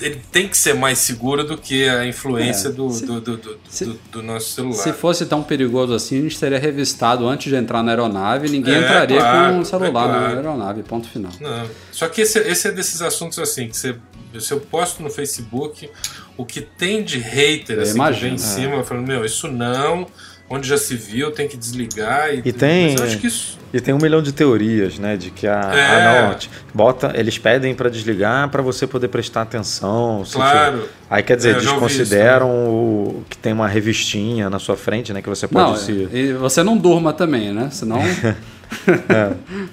[0.00, 3.58] ele tem que ser mais seguro do que a influência é, do, se, do, do,
[3.68, 4.76] se, do, nosso celular.
[4.76, 8.74] Se fosse tão perigoso assim, a gente teria revistado antes de entrar na aeronave, ninguém
[8.74, 10.20] é, entraria claro, com o celular é claro.
[10.20, 11.32] na aeronave, ponto final.
[11.40, 11.66] Não.
[11.90, 13.96] Só que esse, esse é desses assuntos assim, que você,
[14.38, 15.88] se eu posto no Facebook,
[16.36, 20.06] o que tem de hater assim, que vem em cima, falando, meu, isso não
[20.48, 22.32] onde já se viu, tem que desligar.
[22.34, 23.58] E, E tem- Mas eu acho que isso.
[23.74, 25.16] E tem um milhão de teorias, né?
[25.16, 25.80] De que a, É.
[26.24, 30.22] ah, não, t- bota, eles pedem para desligar para você poder prestar atenção.
[30.32, 30.78] Claro.
[30.78, 34.58] tiver- Aí quer dizer, É, eu já ouvi desconsideram o que tem uma revistinha na
[34.58, 35.20] sua frente, né?
[35.20, 36.08] Que você pode Não, se.
[36.12, 37.68] e você não durma também, né?
[37.70, 37.98] Senão.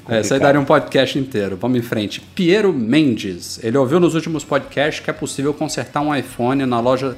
[0.08, 1.58] É, isso aí daria um podcast inteiro.
[1.60, 2.22] Vamos em frente.
[2.22, 3.60] Piero Mendes.
[3.64, 7.16] Ele ouviu nos últimos podcasts que é possível consertar um iPhone na loja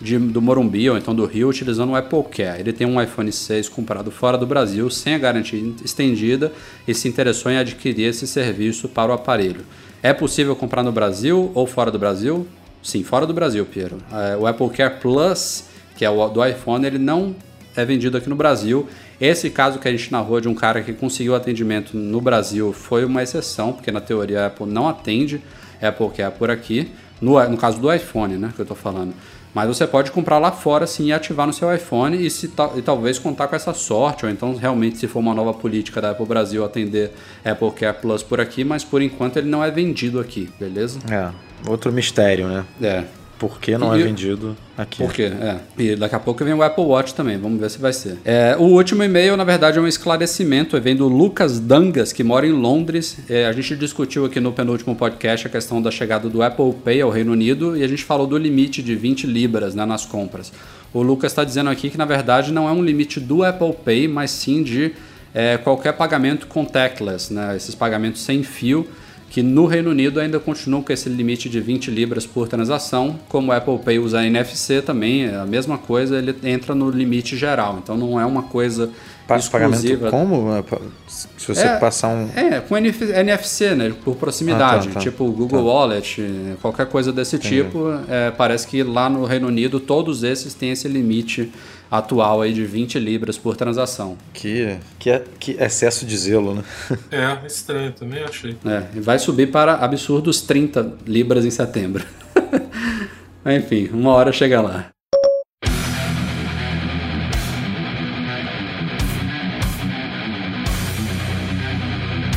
[0.00, 2.60] de- do Morumbi ou então do Rio utilizando o Apple Care.
[2.60, 6.52] Ele tem um iPhone 6 comprado fora do Brasil, sem a garantia estendida,
[6.86, 9.62] e se interessou em adquirir esse serviço para o aparelho.
[10.02, 12.46] É possível comprar no Brasil ou fora do Brasil?
[12.82, 13.98] Sim, fora do Brasil, Piero.
[14.12, 15.64] É, o Apple Care Plus,
[15.96, 17.34] que é o do iPhone, ele não
[17.74, 18.88] é vendido aqui no Brasil.
[19.20, 23.04] Esse caso que a gente narrou de um cara que conseguiu atendimento no Brasil foi
[23.04, 25.40] uma exceção, porque na teoria a Apple não atende
[25.82, 29.12] Apple Care por aqui, no, no caso do iPhone, né, que eu tô falando.
[29.54, 32.82] Mas você pode comprar lá fora sim e ativar no seu iPhone e, se, e
[32.82, 36.26] talvez contar com essa sorte, ou então realmente se for uma nova política da Apple
[36.26, 37.12] Brasil atender
[37.44, 40.98] Apple Care Plus por aqui, mas por enquanto ele não é vendido aqui, beleza?
[41.10, 41.30] É,
[41.68, 42.64] outro mistério, né?
[42.80, 43.04] É,
[43.38, 44.98] Por que não E- é vendido aqui?
[45.02, 45.24] por quê?
[45.40, 45.56] É.
[45.78, 48.16] E daqui a pouco vem o Apple Watch também, vamos ver se vai ser.
[48.24, 52.46] É, o último e-mail, na verdade, é um esclarecimento, vem do Lucas Dangas, que mora
[52.46, 53.16] em Londres.
[53.28, 57.00] É, a gente discutiu aqui no penúltimo podcast a questão da chegada do Apple Pay
[57.00, 60.52] ao Reino Unido e a gente falou do limite de 20 libras né, nas compras.
[60.92, 64.08] O Lucas está dizendo aqui que, na verdade, não é um limite do Apple Pay,
[64.08, 64.92] mas sim de
[65.34, 68.88] é, qualquer pagamento contactless, né, esses pagamentos sem fio
[69.30, 73.18] que no Reino Unido ainda continuam com esse limite de 20 libras por transação.
[73.28, 77.36] Como o Apple Pay usa NFC também, é a mesma coisa, ele entra no limite
[77.36, 77.78] geral.
[77.82, 78.88] Então não é uma coisa
[79.26, 80.10] Pa- Pagamento exclusiva.
[80.10, 80.54] como?
[80.54, 82.28] É, pa- Se você É, passar um.
[82.34, 83.92] É, com NF NFC, né?
[84.02, 84.88] Por proximidade.
[84.88, 85.00] Ah, tá, tá.
[85.00, 86.22] tipo Google Wallet,
[86.62, 87.90] qualquer coisa desse tipo.
[88.08, 91.52] é, parece que lá no Reino Unido todos esses têm esse limite
[91.90, 94.16] atual aí de 20 libras por transação.
[94.32, 96.64] Que, que, é, que excesso de zelo, né?
[97.10, 98.56] É, estranho, também achei.
[98.64, 102.04] É, e vai subir para absurdos 30 libras em setembro.
[103.46, 104.90] Enfim, uma hora chega lá.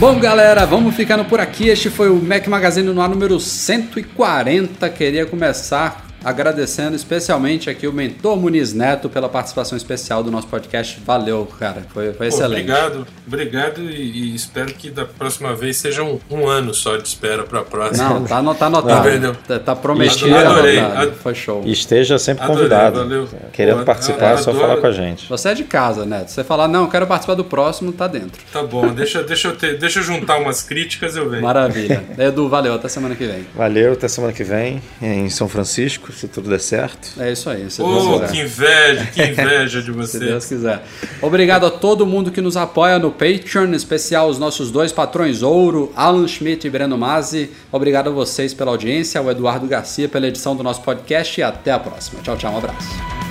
[0.01, 1.69] Bom, galera, vamos ficando por aqui.
[1.69, 4.89] Este foi o Mac Magazine no ar número 140.
[4.89, 10.99] Queria começar agradecendo especialmente aqui o mentor Muniz Neto pela participação especial do nosso podcast.
[11.05, 11.83] Valeu, cara.
[11.93, 12.61] Foi, foi excelente.
[12.71, 17.07] obrigado, obrigado e, e espero que da próxima vez seja um, um ano só de
[17.07, 18.07] espera pra próxima.
[18.09, 19.19] Não, tá, tá anotado.
[19.19, 20.35] Não, tá, tá prometido.
[20.35, 20.79] Adorei.
[20.79, 21.01] anotado.
[21.07, 21.61] Ad- Foi show.
[21.65, 22.99] E esteja sempre Adorei, convidado.
[22.99, 23.27] valeu.
[23.51, 25.27] Querendo participar, é só falar com a gente.
[25.27, 26.29] Você é de casa, Neto.
[26.31, 28.41] Você falar, não, eu quero participar do próximo, tá dentro.
[28.51, 31.41] Tá bom, deixa, deixa, eu ter, deixa eu juntar umas críticas eu venho.
[31.43, 32.03] Maravilha.
[32.17, 32.73] Edu, valeu.
[32.75, 33.45] Até semana que vem.
[33.55, 37.19] Valeu, até semana que vem em São Francisco, se tudo der certo.
[37.19, 37.69] É isso aí.
[37.69, 38.31] Se quiser.
[38.31, 40.55] que inveja, que inveja de Se Deus você.
[40.55, 40.83] quiser.
[41.21, 45.41] Obrigado a todo mundo que nos apoia no Patreon, em especial os nossos dois patrões
[45.41, 47.51] ouro, Alan Schmidt e Breno Mazzi.
[47.71, 51.71] Obrigado a vocês pela audiência, ao Eduardo Garcia pela edição do nosso podcast e até
[51.71, 52.21] a próxima.
[52.21, 52.53] Tchau, tchau.
[52.53, 53.30] Um abraço.